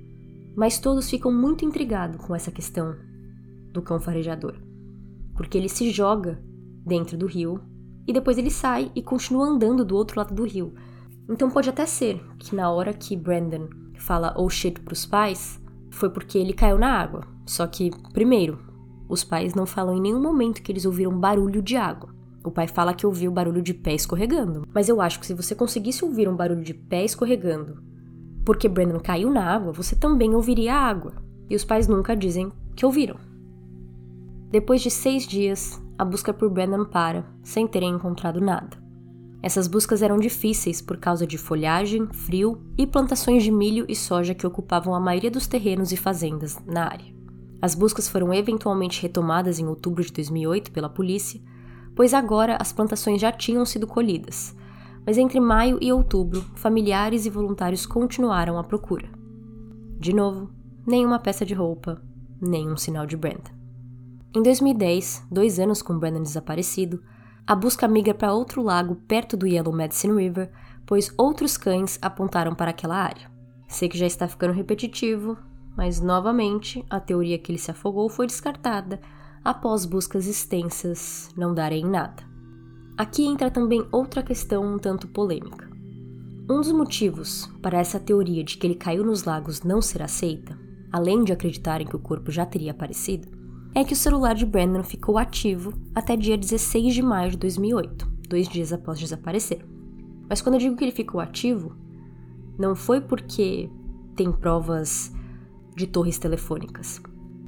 Mas 0.56 0.78
todos 0.78 1.08
ficam 1.08 1.32
muito 1.32 1.64
intrigados 1.64 2.24
com 2.24 2.34
essa 2.34 2.50
questão 2.50 2.94
do 3.72 3.82
cão 3.82 3.98
farejador, 3.98 4.56
porque 5.34 5.56
ele 5.56 5.68
se 5.68 5.90
joga 5.90 6.40
dentro 6.84 7.16
do 7.16 7.26
rio 7.26 7.60
e 8.06 8.12
depois 8.12 8.36
ele 8.38 8.50
sai 8.50 8.90
e 8.94 9.02
continua 9.02 9.46
andando 9.46 9.84
do 9.84 9.96
outro 9.96 10.18
lado 10.18 10.34
do 10.34 10.44
rio. 10.44 10.74
Então 11.28 11.50
pode 11.50 11.70
até 11.70 11.86
ser 11.86 12.20
que 12.38 12.54
na 12.54 12.70
hora 12.70 12.92
que 12.92 13.16
Brandon 13.16 13.68
fala 14.02 14.34
oh 14.36 14.48
shit 14.48 14.80
pros 14.80 15.06
pais, 15.06 15.60
foi 15.90 16.10
porque 16.10 16.38
ele 16.38 16.52
caiu 16.52 16.78
na 16.78 16.92
água. 16.92 17.22
Só 17.46 17.66
que, 17.66 17.90
primeiro, 18.12 18.58
os 19.08 19.24
pais 19.24 19.54
não 19.54 19.66
falam 19.66 19.96
em 19.96 20.00
nenhum 20.00 20.20
momento 20.20 20.62
que 20.62 20.70
eles 20.70 20.84
ouviram 20.84 21.18
barulho 21.18 21.62
de 21.62 21.76
água. 21.76 22.14
O 22.44 22.50
pai 22.50 22.66
fala 22.66 22.94
que 22.94 23.06
ouviu 23.06 23.30
barulho 23.30 23.60
de 23.60 23.74
pé 23.74 23.94
escorregando, 23.94 24.66
mas 24.72 24.88
eu 24.88 25.00
acho 25.00 25.20
que 25.20 25.26
se 25.26 25.34
você 25.34 25.54
conseguisse 25.54 26.04
ouvir 26.04 26.28
um 26.28 26.36
barulho 26.36 26.62
de 26.62 26.72
pé 26.72 27.04
escorregando 27.04 27.90
porque 28.44 28.68
Brandon 28.68 28.98
caiu 28.98 29.30
na 29.30 29.44
água, 29.44 29.72
você 29.72 29.94
também 29.94 30.34
ouviria 30.34 30.74
a 30.74 30.80
água. 30.80 31.14
E 31.48 31.54
os 31.54 31.64
pais 31.64 31.86
nunca 31.86 32.16
dizem 32.16 32.50
que 32.74 32.86
ouviram. 32.86 33.16
Depois 34.50 34.80
de 34.80 34.90
seis 34.90 35.26
dias, 35.26 35.80
a 35.98 36.04
busca 36.04 36.32
por 36.32 36.50
Brandon 36.50 36.84
para, 36.84 37.24
sem 37.42 37.66
terem 37.66 37.94
encontrado 37.94 38.40
nada. 38.40 38.79
Essas 39.42 39.66
buscas 39.66 40.02
eram 40.02 40.18
difíceis 40.18 40.82
por 40.82 40.98
causa 40.98 41.26
de 41.26 41.38
folhagem, 41.38 42.06
frio 42.12 42.60
e 42.76 42.86
plantações 42.86 43.42
de 43.42 43.50
milho 43.50 43.86
e 43.88 43.96
soja 43.96 44.34
que 44.34 44.46
ocupavam 44.46 44.94
a 44.94 45.00
maioria 45.00 45.30
dos 45.30 45.46
terrenos 45.46 45.92
e 45.92 45.96
fazendas 45.96 46.58
na 46.66 46.84
área. 46.84 47.14
As 47.62 47.74
buscas 47.74 48.08
foram 48.08 48.32
eventualmente 48.32 49.00
retomadas 49.00 49.58
em 49.58 49.66
outubro 49.66 50.04
de 50.04 50.12
2008 50.12 50.70
pela 50.72 50.88
polícia, 50.88 51.40
pois 51.94 52.12
agora 52.12 52.56
as 52.60 52.72
plantações 52.72 53.20
já 53.20 53.32
tinham 53.32 53.64
sido 53.64 53.86
colhidas. 53.86 54.54
Mas 55.06 55.16
entre 55.16 55.40
maio 55.40 55.78
e 55.80 55.92
outubro, 55.92 56.44
familiares 56.54 57.24
e 57.24 57.30
voluntários 57.30 57.86
continuaram 57.86 58.58
a 58.58 58.64
procura. 58.64 59.08
De 59.98 60.14
novo, 60.14 60.50
nenhuma 60.86 61.18
peça 61.18 61.44
de 61.44 61.54
roupa, 61.54 62.02
nenhum 62.40 62.76
sinal 62.76 63.06
de 63.06 63.16
Brandon. 63.16 63.52
Em 64.34 64.42
2010, 64.42 65.26
dois 65.30 65.58
anos 65.58 65.82
com 65.82 65.98
Brandon 65.98 66.22
desaparecido, 66.22 67.02
a 67.50 67.56
busca 67.56 67.88
migra 67.88 68.14
para 68.14 68.32
outro 68.32 68.62
lago 68.62 68.94
perto 69.08 69.36
do 69.36 69.44
Yellow 69.44 69.72
Medicine 69.72 70.22
River, 70.22 70.52
pois 70.86 71.12
outros 71.18 71.56
cães 71.56 71.98
apontaram 72.00 72.54
para 72.54 72.70
aquela 72.70 72.94
área. 72.94 73.28
Sei 73.66 73.88
que 73.88 73.98
já 73.98 74.06
está 74.06 74.28
ficando 74.28 74.52
repetitivo, 74.52 75.36
mas 75.76 76.00
novamente 76.00 76.86
a 76.88 77.00
teoria 77.00 77.40
que 77.40 77.50
ele 77.50 77.58
se 77.58 77.72
afogou 77.72 78.08
foi 78.08 78.28
descartada 78.28 79.00
após 79.42 79.84
buscas 79.84 80.28
extensas 80.28 81.28
não 81.36 81.52
darem 81.52 81.84
nada. 81.84 82.22
Aqui 82.96 83.26
entra 83.26 83.50
também 83.50 83.84
outra 83.90 84.22
questão 84.22 84.62
um 84.74 84.78
tanto 84.78 85.08
polêmica. 85.08 85.68
Um 86.48 86.60
dos 86.60 86.70
motivos 86.70 87.50
para 87.60 87.80
essa 87.80 87.98
teoria 87.98 88.44
de 88.44 88.58
que 88.58 88.64
ele 88.64 88.76
caiu 88.76 89.04
nos 89.04 89.24
lagos 89.24 89.64
não 89.64 89.82
ser 89.82 90.02
aceita, 90.02 90.56
além 90.92 91.24
de 91.24 91.32
acreditarem 91.32 91.84
que 91.84 91.96
o 91.96 92.00
corpo 92.00 92.30
já 92.30 92.46
teria 92.46 92.70
aparecido, 92.70 93.39
é 93.74 93.84
que 93.84 93.92
o 93.92 93.96
celular 93.96 94.34
de 94.34 94.44
Brandon 94.44 94.82
ficou 94.82 95.16
ativo 95.16 95.72
até 95.94 96.16
dia 96.16 96.36
16 96.36 96.94
de 96.94 97.02
maio 97.02 97.30
de 97.30 97.36
2008, 97.36 98.10
dois 98.28 98.48
dias 98.48 98.72
após 98.72 98.98
desaparecer. 98.98 99.64
Mas 100.28 100.40
quando 100.40 100.56
eu 100.56 100.60
digo 100.60 100.76
que 100.76 100.84
ele 100.84 100.92
ficou 100.92 101.20
ativo, 101.20 101.76
não 102.58 102.74
foi 102.74 103.00
porque 103.00 103.70
tem 104.16 104.32
provas 104.32 105.12
de 105.76 105.86
torres 105.86 106.18
telefônicas, 106.18 107.00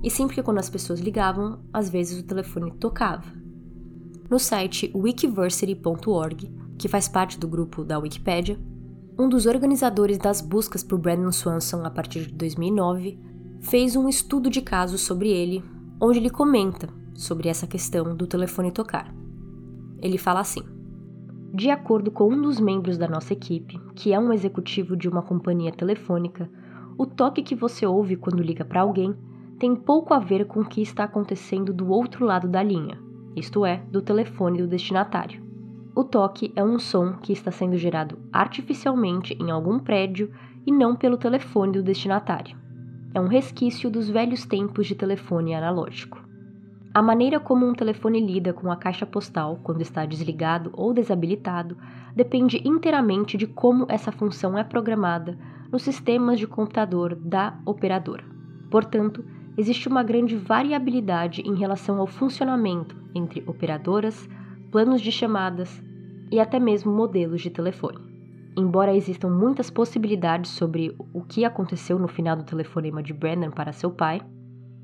e 0.03 0.11
sim 0.11 0.27
porque 0.27 0.43
quando 0.43 0.59
as 0.59 0.71
pessoas 0.71 1.01
ligavam, 1.01 1.61
às 1.73 1.91
vezes 1.91 2.19
o 2.19 2.25
telefone 2.25 2.73
tocava. 2.73 3.31
No 4.31 4.39
site 4.39 4.91
wikiversity.org, 4.95 6.51
que 6.79 6.89
faz 6.89 7.09
parte 7.09 7.39
do 7.39 7.47
grupo 7.47 7.85
da 7.85 7.99
Wikipedia, 7.99 8.59
um 9.19 9.29
dos 9.29 9.47
organizadores 9.47 10.19
das 10.19 10.41
buscas 10.41 10.83
por 10.83 10.99
Brandon 10.99 11.31
Swanson 11.31 11.85
a 11.85 11.91
partir 11.91 12.27
de 12.27 12.33
2009 12.33 13.19
fez 13.61 13.95
um 13.95 14.09
estudo 14.09 14.49
de 14.49 14.63
caso 14.63 14.97
sobre 14.97 15.29
ele, 15.29 15.63
onde 16.05 16.19
ele 16.19 16.31
comenta 16.31 16.89
sobre 17.15 17.49
essa 17.49 17.65
questão 17.65 18.17
do 18.17 18.27
telefone 18.27 18.73
tocar. 18.73 19.15
Ele 20.01 20.19
fala 20.19 20.41
assim: 20.41 20.63
De 21.55 21.71
acordo 21.71 22.11
com 22.11 22.29
um 22.29 22.43
dos 22.43 22.59
membros 22.59 22.99
da 22.99 23.07
nossa 23.07 23.33
equipe, 23.33 23.79
que 23.95 24.13
é 24.13 24.19
um 24.19 24.33
executivo 24.33 24.97
de 24.97 25.09
uma 25.09 25.23
companhia 25.23 25.71
telefônica, 25.71 26.51
o 26.99 27.07
toque 27.07 27.41
que 27.41 27.55
você 27.55 27.87
ouve 27.87 28.17
quando 28.17 28.43
liga 28.43 28.65
para 28.65 28.81
alguém 28.81 29.15
tem 29.61 29.77
pouco 29.77 30.13
a 30.13 30.19
ver 30.19 30.47
com 30.47 30.61
o 30.61 30.65
que 30.65 30.83
está 30.83 31.05
acontecendo 31.05 31.73
do 31.73 31.89
outro 31.89 32.27
lado 32.27 32.49
da 32.49 32.65
linha, 32.65 32.99
isto 33.37 33.65
é, 33.65 33.77
do 33.89 34.03
telefone 34.03 34.59
do 34.59 34.67
destinatário. 34.67 35.41
O 35.95 36.03
toque 36.03 36.53
é 36.57 36.65
um 36.65 36.81
som 36.81 37.13
que 37.19 37.33
está 37.33 37.53
sendo 37.53 37.77
gerado 37.77 38.19
artificialmente 38.33 39.35
em 39.41 39.53
algum 39.53 39.79
prédio 39.79 40.33
e 40.67 40.73
não 40.73 40.97
pelo 40.97 41.17
telefone 41.17 41.75
do 41.75 41.83
destinatário. 41.83 42.62
É 43.15 43.21
um 43.21 43.27
resquício 43.27 43.91
dos 43.91 44.09
velhos 44.09 44.47
tempos 44.47 44.87
de 44.87 44.95
telefone 44.95 45.55
analógico. 45.55 46.23
A 46.95 47.03
maneira 47.03 47.39
como 47.39 47.67
um 47.67 47.75
telefone 47.75 48.21
lida 48.21 48.55
com 48.55 48.73
a 48.73 48.77
caixa 48.77 49.05
postal 49.05 49.61
quando 49.63 49.83
está 49.83 50.07
desligado 50.07 50.71
ou 50.73 50.95
desabilitado 50.95 51.77
depende 52.17 52.63
inteiramente 52.67 53.37
de 53.37 53.47
como 53.47 53.85
essa 53.89 54.11
função 54.11 54.57
é 54.57 54.65
programada 54.65 55.39
nos 55.71 55.83
sistemas 55.83 56.39
de 56.39 56.47
computador 56.47 57.15
da 57.15 57.59
operadora. 57.67 58.25
Portanto, 58.71 59.23
existe 59.59 59.89
uma 59.89 60.03
grande 60.03 60.35
variabilidade 60.35 61.43
em 61.43 61.55
relação 61.55 62.01
ao 62.01 62.07
funcionamento 62.07 62.97
entre 63.15 63.43
operadoras, 63.47 64.27
planos 64.71 65.03
de 65.03 65.13
chamadas 65.13 65.83
e 66.31 66.41
até 66.41 66.59
mesmo 66.59 66.91
modelos 66.91 67.43
de 67.43 67.51
telefone. 67.51 68.12
Embora 68.57 68.95
existam 68.95 69.31
muitas 69.31 69.71
possibilidades 69.71 70.51
sobre 70.51 70.95
o 71.13 71.23
que 71.23 71.45
aconteceu 71.45 71.99
no 71.99 72.09
final 72.09 72.37
do 72.37 72.45
telefonema 72.45 73.03
de 73.03 73.13
Brandon 73.13 73.51
para 73.51 73.73
seu 73.73 73.91
pai, 73.91 74.21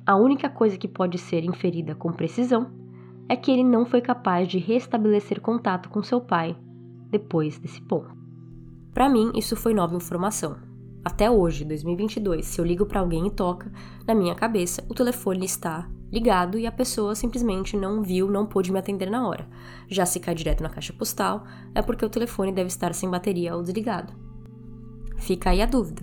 a 0.07 0.17
única 0.17 0.49
coisa 0.49 0.79
que 0.79 0.89
pode 0.89 1.19
ser 1.19 1.45
inferida 1.45 1.95
com 1.95 2.11
precisão 2.11 2.71
é 3.29 3.37
que 3.37 3.51
ele 3.51 3.65
não 3.65 3.85
foi 3.85 4.01
capaz 4.01 4.49
de 4.49 4.59
restabelecer 4.59 5.41
contato 5.41 5.91
com 5.91 6.03
seu 6.03 6.19
pai 6.21 6.57
depois 7.11 7.59
desse 7.59 7.81
ponto. 7.83 8.17
Para 8.95 9.09
mim, 9.09 9.31
isso 9.35 9.55
foi 9.55 9.75
nova 9.75 9.95
informação. 9.95 10.57
Até 11.05 11.31
hoje, 11.31 11.65
2022, 11.65 12.47
se 12.47 12.61
eu 12.61 12.65
ligo 12.65 12.87
para 12.87 13.01
alguém 13.01 13.27
e 13.27 13.31
toca, 13.31 13.71
na 14.07 14.15
minha 14.15 14.35
cabeça 14.35 14.83
o 14.89 14.95
telefone 14.95 15.45
está 15.45 15.89
ligado 16.11 16.59
e 16.59 16.67
a 16.67 16.73
pessoa 16.73 17.15
simplesmente 17.15 17.77
não 17.77 18.03
viu, 18.03 18.31
não 18.31 18.47
pôde 18.47 18.73
me 18.73 18.79
atender 18.79 19.11
na 19.11 19.27
hora. 19.27 19.49
Já 19.89 20.07
se 20.07 20.19
cai 20.21 20.35
direto 20.35 20.63
na 20.63 20.71
caixa 20.71 20.93
postal, 20.93 21.45
é 21.75 21.83
porque 21.83 22.05
o 22.05 22.11
telefone 22.11 22.53
deve 22.53 22.69
estar 22.69 22.95
sem 22.95 23.11
bateria 23.11 23.55
ou 23.55 23.63
desligado. 23.63 24.13
Fica 25.19 25.51
aí 25.51 25.61
a 25.61 25.67
dúvida. 25.67 26.03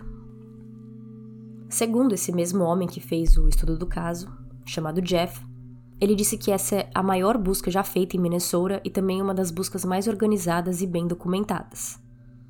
Segundo 1.70 2.14
esse 2.14 2.32
mesmo 2.32 2.64
homem 2.64 2.88
que 2.88 3.02
fez 3.02 3.38
o 3.38 3.48
estudo 3.48 3.78
do 3.78 3.88
caso, 3.88 4.32
chamado 4.66 5.02
Jeff, 5.02 5.44
ele 6.00 6.16
disse 6.16 6.38
que 6.38 6.52
essa 6.52 6.76
é 6.76 6.90
a 6.94 7.02
maior 7.02 7.38
busca 7.38 7.72
já 7.72 7.84
feita 7.84 8.16
em 8.16 8.20
Minnesota 8.20 8.82
e 8.84 8.90
também 8.90 9.22
uma 9.22 9.34
das 9.34 9.50
buscas 9.50 9.86
mais 9.86 10.08
organizadas 10.08 10.82
e 10.82 10.88
bem 10.88 11.08
documentadas. 11.08 12.00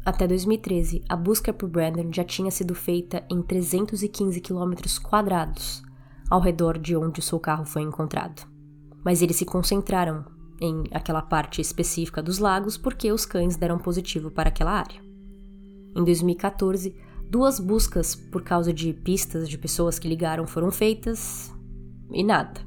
Até 0.04 0.28
2013, 0.28 1.04
a 1.08 1.16
busca 1.16 1.54
por 1.54 1.70
Brandon 1.70 2.12
já 2.12 2.24
tinha 2.24 2.52
sido 2.52 2.76
feita 2.76 3.24
em 3.30 3.42
315 3.42 4.40
quilômetros 4.40 5.00
quadrados, 5.00 5.82
ao 6.30 6.40
redor 6.40 6.78
de 6.78 6.96
onde 6.96 7.20
o 7.20 7.24
seu 7.24 7.40
carro 7.40 7.66
foi 7.66 7.82
encontrado. 7.82 8.48
Mas 9.04 9.22
eles 9.22 9.36
se 9.36 9.46
concentraram 9.46 10.26
em 10.60 10.84
aquela 10.92 11.22
parte 11.22 11.62
específica 11.62 12.24
dos 12.24 12.40
lagos 12.40 12.78
porque 12.78 13.12
os 13.12 13.26
cães 13.26 13.56
deram 13.56 13.78
positivo 13.78 14.32
para 14.32 14.50
aquela 14.50 14.72
área. 14.72 15.02
Em 15.96 16.04
2014, 16.04 16.96
Duas 17.30 17.60
buscas 17.60 18.16
por 18.16 18.44
causa 18.44 18.72
de 18.72 18.94
pistas 18.94 19.50
de 19.50 19.58
pessoas 19.58 19.98
que 19.98 20.08
ligaram 20.08 20.46
foram 20.46 20.72
feitas 20.72 21.52
e 22.12 22.24
nada. 22.24 22.62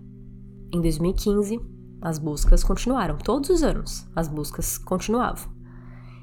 Em 0.73 0.81
2015, 0.83 1.61
as 2.03 2.19
buscas 2.19 2.63
continuaram, 2.65 3.17
todos 3.17 3.51
os 3.51 3.63
anos 3.63 4.07
as 4.15 4.29
buscas 4.29 4.77
continuavam. 4.77 5.51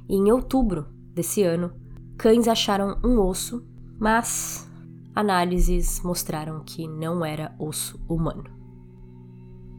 E 0.08 0.15
em 0.15 0.32
outubro 0.32 0.86
desse 1.13 1.43
ano, 1.43 1.71
cães 2.17 2.48
acharam 2.48 3.00
um 3.04 3.19
osso, 3.19 3.65
mas 4.00 4.69
análises 5.15 6.01
mostraram 6.04 6.63
que 6.63 6.88
não 6.88 7.23
era 7.23 7.56
osso 7.58 7.99
humano. 8.08 8.43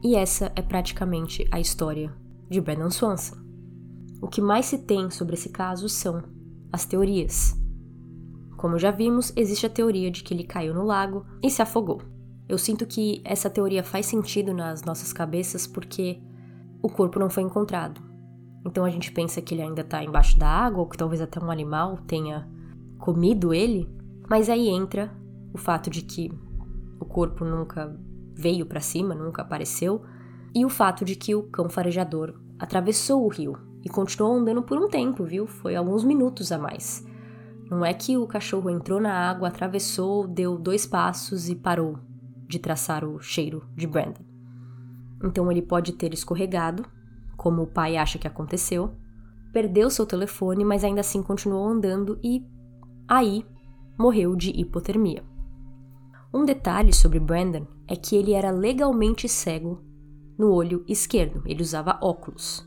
E 0.03 0.15
essa 0.15 0.51
é 0.55 0.61
praticamente 0.61 1.47
a 1.51 1.59
história 1.59 2.13
de 2.49 2.59
Brandon 2.59 2.89
Swanson. 2.89 3.37
O 4.21 4.27
que 4.27 4.41
mais 4.41 4.65
se 4.65 4.79
tem 4.79 5.09
sobre 5.09 5.35
esse 5.35 5.49
caso 5.49 5.87
são 5.87 6.23
as 6.71 6.85
teorias 6.85 7.55
como 8.57 8.79
já 8.79 8.89
vimos, 8.89 9.31
existe 9.35 9.67
a 9.67 9.69
teoria 9.69 10.09
de 10.09 10.23
que 10.23 10.33
ele 10.33 10.43
caiu 10.43 10.73
no 10.73 10.83
lago 10.83 11.23
e 11.43 11.49
se 11.49 11.61
afogou. 11.61 12.01
Eu 12.49 12.57
sinto 12.57 12.87
que 12.87 13.21
essa 13.23 13.51
teoria 13.51 13.83
faz 13.83 14.07
sentido 14.07 14.51
nas 14.51 14.83
nossas 14.83 15.13
cabeças 15.13 15.67
porque 15.67 16.19
o 16.81 16.89
corpo 16.89 17.19
não 17.19 17.29
foi 17.29 17.43
encontrado. 17.43 18.01
Então 18.65 18.83
a 18.83 18.89
gente 18.89 19.11
pensa 19.11 19.41
que 19.41 19.53
ele 19.53 19.61
ainda 19.61 19.81
está 19.81 20.03
embaixo 20.03 20.39
da 20.39 20.47
água 20.47 20.79
ou 20.79 20.89
que 20.89 20.97
talvez 20.97 21.21
até 21.21 21.39
um 21.39 21.51
animal 21.51 21.97
tenha 22.07 22.49
comido 22.97 23.53
ele, 23.53 23.87
mas 24.27 24.49
aí 24.49 24.67
entra 24.67 25.15
o 25.57 25.59
fato 25.59 25.89
de 25.89 26.03
que 26.03 26.31
o 26.99 27.05
corpo 27.05 27.43
nunca 27.43 27.99
veio 28.35 28.63
para 28.63 28.79
cima, 28.79 29.15
nunca 29.15 29.41
apareceu, 29.41 30.03
e 30.53 30.63
o 30.63 30.69
fato 30.69 31.03
de 31.03 31.15
que 31.15 31.33
o 31.33 31.43
cão 31.49 31.67
farejador 31.67 32.39
atravessou 32.59 33.25
o 33.25 33.27
rio 33.27 33.57
e 33.83 33.89
continuou 33.89 34.35
andando 34.35 34.61
por 34.61 34.77
um 34.77 34.87
tempo, 34.87 35.23
viu? 35.23 35.47
Foi 35.47 35.75
alguns 35.75 36.03
minutos 36.03 36.51
a 36.51 36.59
mais. 36.59 37.03
Não 37.71 37.83
é 37.83 37.91
que 37.91 38.15
o 38.15 38.27
cachorro 38.27 38.69
entrou 38.69 39.01
na 39.01 39.11
água, 39.11 39.47
atravessou, 39.47 40.27
deu 40.27 40.59
dois 40.59 40.85
passos 40.85 41.49
e 41.49 41.55
parou 41.55 41.97
de 42.47 42.59
traçar 42.59 43.03
o 43.03 43.19
cheiro 43.19 43.67
de 43.75 43.87
Brandon. 43.87 44.23
Então 45.23 45.51
ele 45.51 45.63
pode 45.63 45.93
ter 45.93 46.13
escorregado, 46.13 46.85
como 47.35 47.63
o 47.63 47.67
pai 47.67 47.97
acha 47.97 48.19
que 48.19 48.27
aconteceu, 48.27 48.91
perdeu 49.51 49.89
seu 49.89 50.05
telefone, 50.05 50.63
mas 50.63 50.83
ainda 50.83 51.01
assim 51.01 51.23
continuou 51.23 51.67
andando 51.67 52.19
e 52.23 52.45
aí 53.07 53.43
morreu 53.97 54.35
de 54.35 54.51
hipotermia. 54.51 55.23
Um 56.33 56.45
detalhe 56.45 56.93
sobre 56.93 57.19
Brandon 57.19 57.65
é 57.87 57.95
que 57.95 58.15
ele 58.15 58.33
era 58.33 58.51
legalmente 58.51 59.27
cego 59.27 59.81
no 60.37 60.51
olho 60.51 60.83
esquerdo, 60.87 61.41
ele 61.45 61.63
usava 61.63 61.97
óculos. 62.01 62.65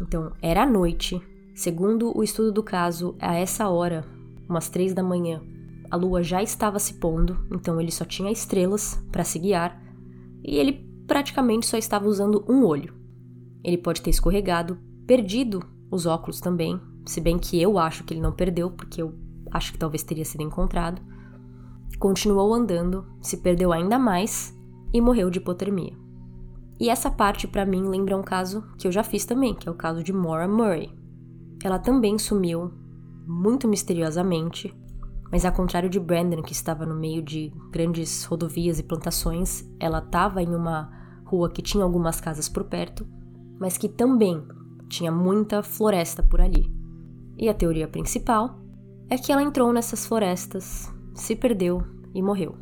Então, 0.00 0.32
era 0.40 0.64
noite, 0.64 1.20
Segundo 1.58 2.16
o 2.16 2.22
estudo 2.22 2.52
do 2.52 2.62
caso, 2.62 3.16
a 3.18 3.34
essa 3.34 3.68
hora, 3.68 4.04
umas 4.48 4.68
três 4.68 4.94
da 4.94 5.02
manhã, 5.02 5.42
a 5.90 5.96
lua 5.96 6.22
já 6.22 6.40
estava 6.40 6.78
se 6.78 6.94
pondo, 6.94 7.36
então 7.50 7.80
ele 7.80 7.90
só 7.90 8.04
tinha 8.04 8.30
estrelas 8.30 8.94
para 9.10 9.24
se 9.24 9.40
guiar 9.40 9.76
e 10.44 10.56
ele 10.56 10.88
praticamente 11.04 11.66
só 11.66 11.76
estava 11.76 12.06
usando 12.06 12.44
um 12.48 12.64
olho. 12.64 12.94
Ele 13.64 13.76
pode 13.76 14.00
ter 14.00 14.10
escorregado, 14.10 14.78
perdido 15.04 15.60
os 15.90 16.06
óculos 16.06 16.40
também, 16.40 16.80
se 17.04 17.20
bem 17.20 17.36
que 17.36 17.60
eu 17.60 17.76
acho 17.76 18.04
que 18.04 18.14
ele 18.14 18.20
não 18.20 18.30
perdeu, 18.30 18.70
porque 18.70 19.02
eu 19.02 19.12
acho 19.50 19.72
que 19.72 19.78
talvez 19.78 20.04
teria 20.04 20.24
sido 20.24 20.44
encontrado. 20.44 21.02
Continuou 21.98 22.54
andando, 22.54 23.06
se 23.20 23.38
perdeu 23.38 23.72
ainda 23.72 23.98
mais 23.98 24.56
e 24.92 25.00
morreu 25.00 25.30
de 25.30 25.38
hipotermia. 25.38 25.96
E 26.80 26.88
essa 26.88 27.10
parte 27.10 27.48
para 27.48 27.66
mim 27.66 27.82
lembra 27.82 28.16
um 28.16 28.22
caso 28.22 28.64
que 28.78 28.86
eu 28.86 28.92
já 28.92 29.02
fiz 29.02 29.24
também, 29.24 29.54
que 29.54 29.68
é 29.68 29.72
o 29.72 29.74
caso 29.74 30.02
de 30.02 30.12
Maura 30.12 30.46
Murray, 30.46 30.96
ela 31.62 31.78
também 31.78 32.16
sumiu, 32.18 32.70
muito 33.26 33.66
misteriosamente, 33.66 34.72
mas 35.30 35.44
ao 35.44 35.52
contrário 35.52 35.90
de 35.90 35.98
Brandon, 35.98 36.40
que 36.40 36.52
estava 36.52 36.86
no 36.86 36.94
meio 36.94 37.20
de 37.20 37.52
grandes 37.70 38.24
rodovias 38.24 38.78
e 38.78 38.84
plantações, 38.84 39.68
ela 39.80 39.98
estava 39.98 40.42
em 40.42 40.54
uma 40.54 40.90
rua 41.24 41.50
que 41.50 41.60
tinha 41.60 41.82
algumas 41.82 42.20
casas 42.20 42.48
por 42.48 42.64
perto, 42.64 43.06
mas 43.58 43.76
que 43.76 43.88
também 43.88 44.42
tinha 44.88 45.10
muita 45.10 45.62
floresta 45.62 46.22
por 46.22 46.40
ali. 46.40 46.72
E 47.36 47.48
a 47.48 47.54
teoria 47.54 47.88
principal 47.88 48.58
é 49.10 49.18
que 49.18 49.32
ela 49.32 49.42
entrou 49.42 49.72
nessas 49.72 50.06
florestas, 50.06 50.90
se 51.20 51.36
perdeu 51.36 51.82
e 52.14 52.22
morreu. 52.22 52.54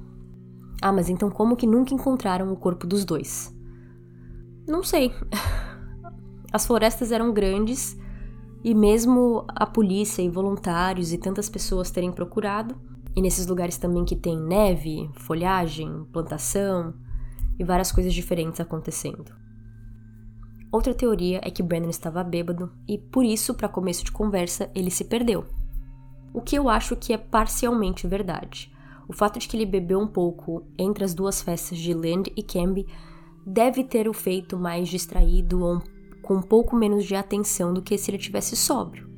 Ah, 0.82 0.92
mas 0.92 1.08
então 1.08 1.30
como 1.30 1.56
que 1.56 1.66
nunca 1.66 1.94
encontraram 1.94 2.52
o 2.52 2.56
corpo 2.56 2.86
dos 2.86 3.04
dois? 3.04 3.54
Não 4.66 4.82
sei. 4.82 5.12
As 6.52 6.66
florestas 6.66 7.12
eram 7.12 7.32
grandes 7.32 7.96
e 8.64 8.74
mesmo 8.74 9.44
a 9.48 9.66
polícia 9.66 10.22
e 10.22 10.28
voluntários 10.28 11.12
e 11.12 11.18
tantas 11.18 11.48
pessoas 11.48 11.90
terem 11.90 12.10
procurado, 12.10 12.74
e 13.14 13.22
nesses 13.22 13.46
lugares 13.46 13.78
também 13.78 14.04
que 14.04 14.16
tem 14.16 14.38
neve, 14.38 15.08
folhagem, 15.14 16.04
plantação 16.12 16.94
e 17.58 17.64
várias 17.64 17.92
coisas 17.92 18.12
diferentes 18.12 18.60
acontecendo. 18.60 19.32
Outra 20.70 20.92
teoria 20.92 21.40
é 21.42 21.50
que 21.50 21.62
Brandon 21.62 21.88
estava 21.88 22.22
bêbado 22.24 22.70
e 22.88 22.98
por 22.98 23.24
isso, 23.24 23.54
para 23.54 23.68
começo 23.68 24.04
de 24.04 24.12
conversa, 24.12 24.70
ele 24.74 24.90
se 24.90 25.04
perdeu. 25.04 25.44
O 26.36 26.42
que 26.42 26.54
eu 26.54 26.68
acho 26.68 26.94
que 26.94 27.14
é 27.14 27.16
parcialmente 27.16 28.06
verdade. 28.06 28.70
o 29.08 29.12
fato 29.14 29.38
de 29.38 29.48
que 29.48 29.56
ele 29.56 29.64
bebeu 29.64 29.98
um 29.98 30.06
pouco 30.06 30.66
entre 30.76 31.02
as 31.02 31.14
duas 31.14 31.40
festas 31.40 31.78
de 31.78 31.94
Land 31.94 32.30
e 32.36 32.42
Camby 32.42 32.86
deve 33.46 33.82
ter 33.82 34.06
o 34.06 34.12
feito 34.12 34.58
mais 34.58 34.88
distraído 34.88 35.62
ou 35.62 35.80
com 36.20 36.34
um 36.34 36.42
pouco 36.42 36.76
menos 36.76 37.06
de 37.06 37.14
atenção 37.14 37.72
do 37.72 37.80
que 37.80 37.96
se 37.96 38.10
ele 38.10 38.18
tivesse 38.18 38.54
sóbrio. 38.54 39.08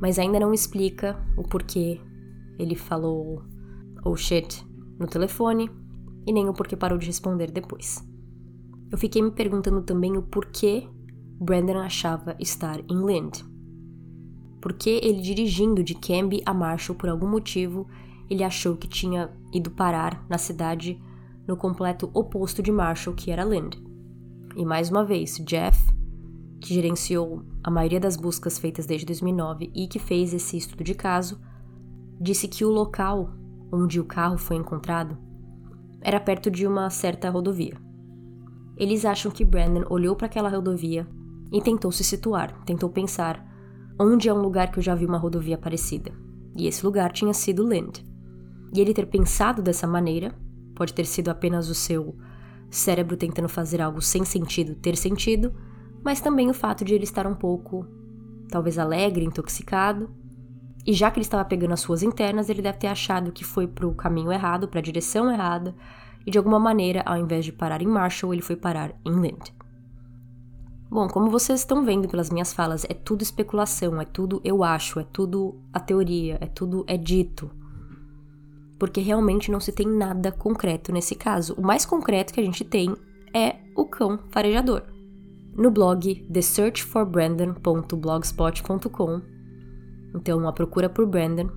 Mas 0.00 0.20
ainda 0.20 0.38
não 0.38 0.54
explica 0.54 1.18
o 1.36 1.42
porquê 1.42 1.98
ele 2.58 2.76
falou 2.76 3.42
oh 4.04 4.14
shit 4.14 4.64
no 5.00 5.08
telefone 5.08 5.68
e 6.24 6.32
nem 6.32 6.48
o 6.48 6.54
porquê 6.54 6.76
parou 6.76 6.98
de 6.98 7.06
responder 7.06 7.50
depois. 7.50 8.06
Eu 8.92 8.98
fiquei 8.98 9.20
me 9.20 9.32
perguntando 9.32 9.82
também 9.82 10.16
o 10.16 10.22
porquê 10.22 10.86
Brandon 11.40 11.78
achava 11.78 12.36
estar 12.38 12.78
em 12.88 13.04
Lind. 13.04 13.49
Porque 14.60 15.00
ele 15.02 15.20
dirigindo 15.20 15.82
de 15.82 15.94
Camby 15.94 16.42
a 16.44 16.52
Marshall 16.52 16.96
por 16.96 17.08
algum 17.08 17.28
motivo, 17.28 17.86
ele 18.28 18.44
achou 18.44 18.76
que 18.76 18.86
tinha 18.86 19.30
ido 19.52 19.70
parar 19.70 20.24
na 20.28 20.38
cidade 20.38 21.00
no 21.46 21.56
completo 21.56 22.10
oposto 22.14 22.62
de 22.62 22.70
Marshall, 22.70 23.16
que 23.16 23.30
era 23.30 23.44
Lind. 23.44 23.74
E 24.56 24.64
mais 24.64 24.90
uma 24.90 25.04
vez, 25.04 25.38
Jeff, 25.44 25.92
que 26.60 26.74
gerenciou 26.74 27.42
a 27.64 27.70
maioria 27.70 27.98
das 27.98 28.16
buscas 28.16 28.58
feitas 28.58 28.86
desde 28.86 29.06
2009 29.06 29.70
e 29.74 29.88
que 29.88 29.98
fez 29.98 30.34
esse 30.34 30.56
estudo 30.56 30.84
de 30.84 30.94
caso, 30.94 31.40
disse 32.20 32.46
que 32.46 32.64
o 32.64 32.70
local 32.70 33.32
onde 33.72 33.98
o 33.98 34.04
carro 34.04 34.36
foi 34.36 34.56
encontrado 34.56 35.16
era 36.02 36.20
perto 36.20 36.50
de 36.50 36.66
uma 36.66 36.88
certa 36.90 37.28
rodovia. 37.30 37.76
Eles 38.76 39.04
acham 39.04 39.30
que 39.30 39.44
Brandon 39.44 39.84
olhou 39.90 40.16
para 40.16 40.26
aquela 40.26 40.48
rodovia 40.48 41.06
e 41.52 41.60
tentou 41.60 41.92
se 41.92 42.02
situar, 42.02 42.52
tentou 42.64 42.88
pensar 42.88 43.46
onde 44.02 44.30
é 44.30 44.32
um 44.32 44.40
lugar 44.40 44.72
que 44.72 44.78
eu 44.78 44.82
já 44.82 44.94
vi 44.94 45.04
uma 45.04 45.18
rodovia 45.18 45.58
parecida. 45.58 46.10
E 46.56 46.66
esse 46.66 46.84
lugar 46.84 47.12
tinha 47.12 47.34
sido 47.34 47.68
Lind. 47.68 47.98
E 48.72 48.80
ele 48.80 48.94
ter 48.94 49.04
pensado 49.06 49.60
dessa 49.60 49.86
maneira 49.86 50.34
pode 50.74 50.94
ter 50.94 51.04
sido 51.04 51.28
apenas 51.28 51.68
o 51.68 51.74
seu 51.74 52.16
cérebro 52.70 53.14
tentando 53.14 53.48
fazer 53.48 53.82
algo 53.82 54.00
sem 54.00 54.24
sentido 54.24 54.74
ter 54.74 54.96
sentido, 54.96 55.52
mas 56.02 56.18
também 56.18 56.48
o 56.48 56.54
fato 56.54 56.82
de 56.82 56.94
ele 56.94 57.04
estar 57.04 57.26
um 57.26 57.34
pouco, 57.34 57.86
talvez 58.48 58.78
alegre, 58.78 59.22
intoxicado. 59.22 60.08
E 60.86 60.94
já 60.94 61.10
que 61.10 61.18
ele 61.18 61.26
estava 61.26 61.44
pegando 61.44 61.74
as 61.74 61.80
suas 61.80 62.02
internas, 62.02 62.48
ele 62.48 62.62
deve 62.62 62.78
ter 62.78 62.86
achado 62.86 63.32
que 63.32 63.44
foi 63.44 63.66
para 63.66 63.86
o 63.86 63.94
caminho 63.94 64.32
errado, 64.32 64.66
para 64.66 64.80
a 64.80 64.82
direção 64.82 65.30
errada, 65.30 65.74
e 66.26 66.30
de 66.30 66.38
alguma 66.38 66.58
maneira, 66.58 67.02
ao 67.04 67.18
invés 67.18 67.44
de 67.44 67.52
parar 67.52 67.82
em 67.82 67.86
Marshall, 67.86 68.32
ele 68.32 68.42
foi 68.42 68.56
parar 68.56 68.94
em 69.04 69.12
Lind. 69.20 69.59
Bom, 70.90 71.06
como 71.06 71.30
vocês 71.30 71.60
estão 71.60 71.84
vendo 71.84 72.08
pelas 72.08 72.30
minhas 72.30 72.52
falas, 72.52 72.84
é 72.88 72.94
tudo 72.94 73.22
especulação, 73.22 74.00
é 74.00 74.04
tudo 74.04 74.40
eu 74.42 74.64
acho, 74.64 74.98
é 74.98 75.04
tudo 75.04 75.62
a 75.72 75.78
teoria, 75.78 76.36
é 76.40 76.46
tudo 76.46 76.84
é 76.88 76.96
dito. 76.96 77.48
Porque 78.76 79.00
realmente 79.00 79.52
não 79.52 79.60
se 79.60 79.70
tem 79.70 79.86
nada 79.86 80.32
concreto 80.32 80.90
nesse 80.90 81.14
caso. 81.14 81.54
O 81.54 81.62
mais 81.62 81.86
concreto 81.86 82.34
que 82.34 82.40
a 82.40 82.42
gente 82.42 82.64
tem 82.64 82.92
é 83.32 83.58
o 83.76 83.86
cão 83.86 84.18
farejador. 84.30 84.82
No 85.54 85.70
blog 85.70 86.26
thesearchforbrandon.blogspot.com, 86.32 89.22
então 90.16 90.48
a 90.48 90.52
procura 90.52 90.88
por 90.88 91.06
Brandon, 91.06 91.50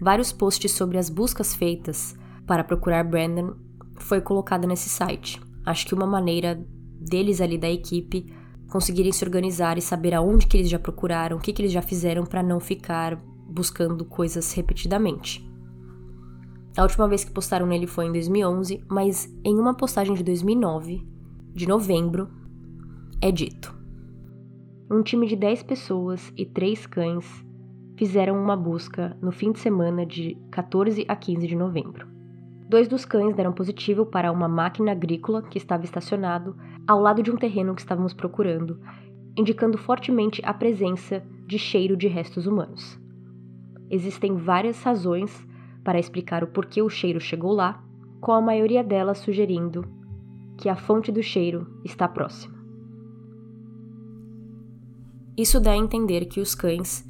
vários 0.00 0.32
posts 0.32 0.72
sobre 0.72 0.98
as 0.98 1.08
buscas 1.08 1.54
feitas 1.54 2.16
para 2.48 2.64
procurar 2.64 3.04
Brandon 3.04 3.54
foi 3.96 4.20
colocada 4.20 4.66
nesse 4.66 4.88
site. 4.88 5.40
Acho 5.64 5.86
que 5.86 5.94
uma 5.94 6.06
maneira 6.06 6.60
deles 7.00 7.40
ali 7.40 7.56
da 7.56 7.70
equipe 7.70 8.39
conseguirem 8.70 9.12
se 9.12 9.24
organizar 9.24 9.76
e 9.76 9.82
saber 9.82 10.14
aonde 10.14 10.46
que 10.46 10.56
eles 10.56 10.70
já 10.70 10.78
procuraram, 10.78 11.36
o 11.36 11.40
que, 11.40 11.52
que 11.52 11.60
eles 11.60 11.72
já 11.72 11.82
fizeram 11.82 12.24
para 12.24 12.42
não 12.42 12.60
ficar 12.60 13.16
buscando 13.46 14.04
coisas 14.04 14.52
repetidamente. 14.52 15.44
A 16.76 16.82
última 16.82 17.08
vez 17.08 17.24
que 17.24 17.32
postaram 17.32 17.66
nele 17.66 17.86
foi 17.86 18.06
em 18.06 18.12
2011, 18.12 18.84
mas 18.88 19.28
em 19.44 19.58
uma 19.58 19.74
postagem 19.74 20.14
de 20.14 20.22
2009, 20.22 21.04
de 21.52 21.66
novembro, 21.66 22.28
é 23.20 23.32
dito: 23.32 23.74
Um 24.90 25.02
time 25.02 25.26
de 25.26 25.34
10 25.34 25.64
pessoas 25.64 26.32
e 26.36 26.46
3 26.46 26.86
cães 26.86 27.26
fizeram 27.98 28.40
uma 28.40 28.56
busca 28.56 29.16
no 29.20 29.32
fim 29.32 29.50
de 29.52 29.58
semana 29.58 30.06
de 30.06 30.38
14 30.52 31.04
a 31.08 31.16
15 31.16 31.46
de 31.46 31.56
novembro. 31.56 32.19
Dois 32.70 32.86
dos 32.86 33.04
cães 33.04 33.34
deram 33.34 33.52
positivo 33.52 34.06
para 34.06 34.30
uma 34.30 34.46
máquina 34.46 34.92
agrícola 34.92 35.42
que 35.42 35.58
estava 35.58 35.82
estacionado 35.82 36.56
ao 36.86 37.00
lado 37.00 37.20
de 37.20 37.28
um 37.28 37.36
terreno 37.36 37.74
que 37.74 37.80
estávamos 37.80 38.14
procurando, 38.14 38.78
indicando 39.36 39.76
fortemente 39.76 40.40
a 40.44 40.54
presença 40.54 41.20
de 41.48 41.58
cheiro 41.58 41.96
de 41.96 42.06
restos 42.06 42.46
humanos. 42.46 42.96
Existem 43.90 44.36
várias 44.36 44.80
razões 44.84 45.44
para 45.82 45.98
explicar 45.98 46.44
o 46.44 46.46
porquê 46.46 46.80
o 46.80 46.88
cheiro 46.88 47.20
chegou 47.20 47.52
lá, 47.52 47.82
com 48.20 48.30
a 48.30 48.40
maioria 48.40 48.84
delas 48.84 49.18
sugerindo 49.18 49.84
que 50.56 50.68
a 50.68 50.76
fonte 50.76 51.10
do 51.10 51.24
cheiro 51.24 51.66
está 51.84 52.06
próxima. 52.06 52.54
Isso 55.36 55.58
dá 55.58 55.72
a 55.72 55.76
entender 55.76 56.26
que 56.26 56.38
os 56.38 56.54
cães 56.54 57.04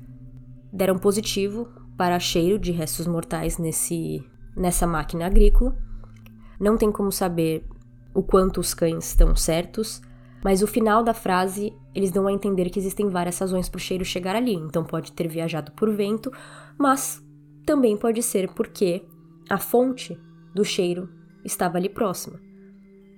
deram 0.72 0.98
positivo 0.98 1.68
para 1.98 2.18
cheiro 2.18 2.58
de 2.58 2.72
restos 2.72 3.06
mortais 3.06 3.58
nesse 3.58 4.24
nessa 4.60 4.86
máquina 4.86 5.26
agrícola. 5.26 5.74
Não 6.60 6.76
tem 6.76 6.92
como 6.92 7.10
saber 7.10 7.64
o 8.14 8.22
quanto 8.22 8.60
os 8.60 8.74
cães 8.74 9.08
estão 9.08 9.34
certos, 9.34 10.02
mas 10.44 10.62
o 10.62 10.66
final 10.66 11.02
da 11.02 11.14
frase 11.14 11.72
eles 11.94 12.10
dão 12.10 12.26
a 12.26 12.32
entender 12.32 12.68
que 12.68 12.78
existem 12.78 13.08
várias 13.08 13.38
razões 13.38 13.68
para 13.68 13.78
o 13.78 13.80
cheiro 13.80 14.04
chegar 14.04 14.36
ali. 14.36 14.54
Então 14.54 14.84
pode 14.84 15.12
ter 15.12 15.26
viajado 15.26 15.72
por 15.72 15.90
vento, 15.90 16.30
mas 16.78 17.24
também 17.64 17.96
pode 17.96 18.22
ser 18.22 18.52
porque 18.52 19.02
a 19.48 19.58
fonte 19.58 20.20
do 20.54 20.64
cheiro 20.64 21.08
estava 21.44 21.78
ali 21.78 21.88
próxima. 21.88 22.38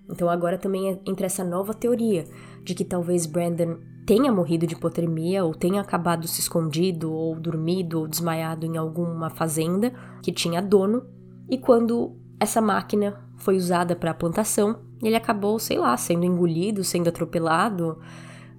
Então 0.08 0.28
agora 0.28 0.56
também 0.56 1.00
entra 1.06 1.26
essa 1.26 1.44
nova 1.44 1.74
teoria 1.74 2.24
de 2.62 2.74
que 2.74 2.84
talvez 2.84 3.26
Brandon 3.26 3.78
tenha 4.06 4.32
morrido 4.32 4.66
de 4.66 4.74
hipotermia 4.74 5.44
ou 5.44 5.54
tenha 5.54 5.80
acabado 5.80 6.26
se 6.28 6.40
escondido 6.40 7.12
ou 7.12 7.38
dormido 7.38 8.00
ou 8.00 8.08
desmaiado 8.08 8.66
em 8.66 8.76
alguma 8.76 9.30
fazenda 9.30 9.92
que 10.22 10.32
tinha 10.32 10.60
dono 10.60 11.04
e 11.48 11.58
quando 11.58 12.16
essa 12.38 12.60
máquina 12.60 13.22
foi 13.36 13.56
usada 13.56 13.94
para 13.94 14.10
a 14.10 14.14
plantação, 14.14 14.80
ele 15.02 15.16
acabou, 15.16 15.58
sei 15.58 15.78
lá, 15.78 15.96
sendo 15.96 16.24
engolido, 16.24 16.84
sendo 16.84 17.08
atropelado. 17.08 17.98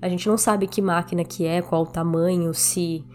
A 0.02 0.10
gente 0.10 0.28
não 0.28 0.38
sabe 0.38 0.67
que 0.67 0.82
máquina 0.82 1.24
que 1.24 1.46
é, 1.46 1.62
qual 1.62 1.84
o 1.84 1.88
tamanho, 1.88 2.54
se 2.54 3.06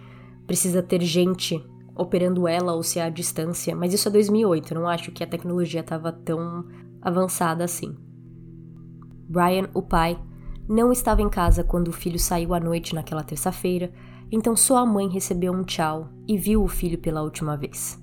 precisa 0.46 0.82
ter 0.82 1.02
gente 1.02 1.62
operando 1.94 2.46
ela 2.46 2.74
ou 2.74 2.82
se 2.82 2.98
é 2.98 3.02
à 3.02 3.10
distância, 3.10 3.74
mas 3.74 3.92
isso 3.92 4.08
é 4.08 4.10
2008, 4.10 4.72
eu 4.72 4.80
não 4.80 4.88
acho 4.88 5.10
que 5.10 5.22
a 5.22 5.26
tecnologia 5.26 5.80
estava 5.80 6.12
tão 6.12 6.64
avançada 7.02 7.64
assim. 7.64 7.96
Brian, 9.28 9.68
o 9.74 9.82
pai, 9.82 10.18
não 10.68 10.92
estava 10.92 11.20
em 11.20 11.28
casa 11.28 11.64
quando 11.64 11.88
o 11.88 11.92
filho 11.92 12.18
saiu 12.18 12.54
à 12.54 12.60
noite 12.60 12.94
naquela 12.94 13.24
terça-feira, 13.24 13.92
então 14.30 14.54
só 14.54 14.78
a 14.78 14.86
mãe 14.86 15.08
recebeu 15.08 15.52
um 15.52 15.64
tchau 15.64 16.08
e 16.26 16.38
viu 16.38 16.62
o 16.62 16.68
filho 16.68 16.98
pela 16.98 17.22
última 17.22 17.56
vez. 17.56 17.98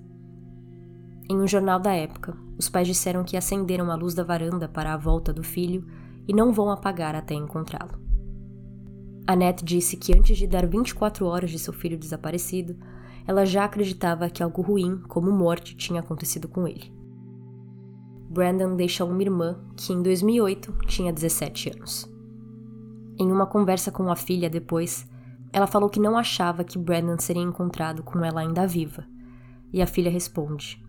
Em 1.28 1.38
um 1.38 1.48
jornal 1.48 1.80
da 1.80 1.94
época, 1.94 2.38
os 2.58 2.70
pais 2.70 2.88
disseram 2.88 3.24
que 3.24 3.36
acenderam 3.36 3.90
a 3.90 3.96
luz 3.96 4.14
da 4.14 4.24
varanda 4.24 4.68
para 4.68 4.94
a 4.94 4.98
volta 4.98 5.34
do 5.34 5.44
filho 5.44 5.86
e 6.28 6.34
não 6.34 6.54
vão 6.54 6.70
apagar 6.70 7.16
até 7.16 7.34
encontrá-lo. 7.34 8.00
Annette 9.28 9.66
disse 9.66 9.98
que 9.98 10.16
antes 10.16 10.38
de 10.38 10.46
dar 10.46 10.68
24 10.68 11.26
horas 11.26 11.50
de 11.50 11.58
seu 11.58 11.74
filho 11.74 11.98
desaparecido, 11.98 12.78
ela 13.26 13.44
já 13.44 13.66
acreditava 13.66 14.30
que 14.30 14.44
algo 14.44 14.62
ruim, 14.62 15.02
como 15.08 15.32
morte, 15.32 15.76
tinha 15.76 16.00
acontecido 16.00 16.48
com 16.48 16.68
ele. 16.68 16.94
Brandon 18.30 18.76
deixa 18.76 19.04
uma 19.04 19.22
irmã 19.22 19.58
que 19.76 19.94
em 19.94 20.04
2008 20.04 20.74
tinha 20.86 21.12
17 21.12 21.72
anos. 21.72 22.08
Em 23.18 23.32
uma 23.32 23.48
conversa 23.48 23.92
com 23.92 24.12
a 24.12 24.16
filha 24.16 24.50
depois, 24.50 25.08
ela 25.52 25.66
falou 25.66 25.90
que 25.90 26.00
não 26.00 26.18
achava 26.18 26.64
que 26.64 26.78
Brandon 26.78 27.18
seria 27.18 27.42
encontrado 27.42 28.04
com 28.04 28.24
ela 28.24 28.42
ainda 28.42 28.68
viva. 28.68 29.06
E 29.74 29.82
a 29.82 29.88
filha 29.88 30.12
responde: 30.12 30.85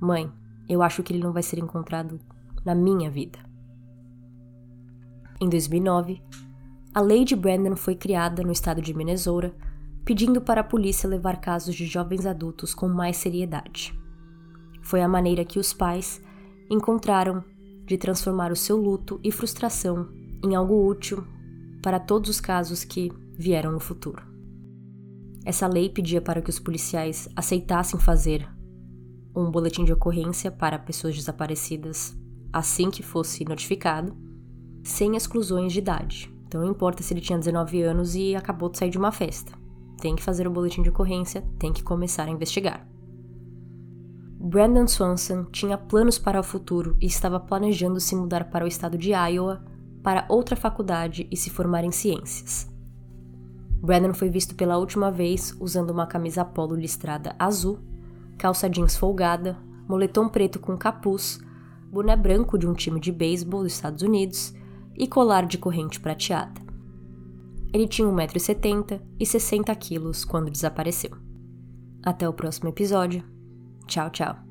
Mãe, 0.00 0.30
eu 0.68 0.82
acho 0.82 1.02
que 1.02 1.12
ele 1.12 1.22
não 1.22 1.32
vai 1.32 1.42
ser 1.42 1.58
encontrado 1.58 2.20
na 2.64 2.74
minha 2.74 3.10
vida. 3.10 3.38
Em 5.40 5.48
2009, 5.48 6.22
a 6.94 7.00
lei 7.00 7.24
de 7.24 7.36
Brandon 7.36 7.76
foi 7.76 7.94
criada 7.94 8.42
no 8.42 8.52
estado 8.52 8.80
de 8.80 8.94
Minnesota, 8.94 9.54
pedindo 10.04 10.40
para 10.40 10.60
a 10.60 10.64
polícia 10.64 11.08
levar 11.08 11.40
casos 11.40 11.74
de 11.74 11.86
jovens 11.86 12.26
adultos 12.26 12.74
com 12.74 12.88
mais 12.88 13.16
seriedade. 13.16 13.98
Foi 14.82 15.02
a 15.02 15.08
maneira 15.08 15.44
que 15.44 15.58
os 15.58 15.72
pais 15.72 16.22
encontraram 16.70 17.44
de 17.84 17.98
transformar 17.98 18.50
o 18.50 18.56
seu 18.56 18.76
luto 18.76 19.20
e 19.22 19.30
frustração 19.30 20.08
em 20.44 20.54
algo 20.54 20.88
útil 20.88 21.24
para 21.82 22.00
todos 22.00 22.30
os 22.30 22.40
casos 22.40 22.84
que 22.84 23.12
vieram 23.36 23.72
no 23.72 23.80
futuro. 23.80 24.22
Essa 25.44 25.66
lei 25.66 25.88
pedia 25.88 26.20
para 26.20 26.40
que 26.40 26.50
os 26.50 26.58
policiais 26.58 27.28
aceitassem 27.36 28.00
fazer 28.00 28.48
um 29.36 29.50
boletim 29.50 29.84
de 29.84 29.92
ocorrência 29.92 30.50
para 30.50 30.78
pessoas 30.78 31.14
desaparecidas 31.14 32.16
assim 32.52 32.90
que 32.90 33.02
fosse 33.02 33.44
notificado, 33.44 34.16
sem 34.82 35.14
exclusões 35.14 35.74
de 35.74 35.78
idade. 35.78 36.34
Então 36.46 36.62
não 36.62 36.70
importa 36.70 37.02
se 37.02 37.12
ele 37.12 37.20
tinha 37.20 37.38
19 37.38 37.82
anos 37.82 38.14
e 38.14 38.34
acabou 38.34 38.70
de 38.70 38.78
sair 38.78 38.88
de 38.88 38.96
uma 38.96 39.12
festa. 39.12 39.52
Tem 40.00 40.16
que 40.16 40.22
fazer 40.22 40.46
o 40.46 40.50
boletim 40.50 40.80
de 40.80 40.88
ocorrência, 40.88 41.44
tem 41.58 41.70
que 41.70 41.82
começar 41.82 42.24
a 42.24 42.30
investigar. 42.30 42.88
Brandon 44.38 44.86
Swanson 44.86 45.44
tinha 45.46 45.76
planos 45.76 46.18
para 46.18 46.40
o 46.40 46.42
futuro 46.42 46.96
e 47.00 47.06
estava 47.06 47.38
planejando 47.38 48.00
se 48.00 48.16
mudar 48.16 48.44
para 48.44 48.64
o 48.64 48.68
estado 48.68 48.96
de 48.96 49.10
Iowa 49.10 49.62
para 50.02 50.24
outra 50.28 50.56
faculdade 50.56 51.26
e 51.30 51.36
se 51.36 51.50
formar 51.50 51.84
em 51.84 51.90
ciências. 51.90 52.70
Brandon 53.82 54.14
foi 54.14 54.30
visto 54.30 54.54
pela 54.54 54.78
última 54.78 55.10
vez 55.10 55.54
usando 55.60 55.90
uma 55.90 56.06
camisa 56.06 56.44
polo 56.44 56.74
listrada 56.74 57.34
azul, 57.38 57.80
calça 58.38 58.68
jeans 58.68 58.96
folgada, 58.96 59.56
moletom 59.88 60.28
preto 60.28 60.58
com 60.58 60.76
capuz, 60.76 61.38
boné 61.90 62.16
branco 62.16 62.58
de 62.58 62.66
um 62.66 62.74
time 62.74 63.00
de 63.00 63.12
beisebol 63.12 63.62
dos 63.62 63.72
Estados 63.72 64.02
Unidos 64.02 64.54
e 64.96 65.06
colar 65.06 65.46
de 65.46 65.58
corrente 65.58 66.00
prateada. 66.00 66.60
Ele 67.72 67.86
tinha 67.86 68.08
1,70m 68.08 69.00
e 69.18 69.24
60kg 69.24 70.26
quando 70.26 70.50
desapareceu. 70.50 71.10
Até 72.02 72.28
o 72.28 72.32
próximo 72.32 72.68
episódio. 72.68 73.22
Tchau, 73.86 74.10
tchau. 74.10 74.45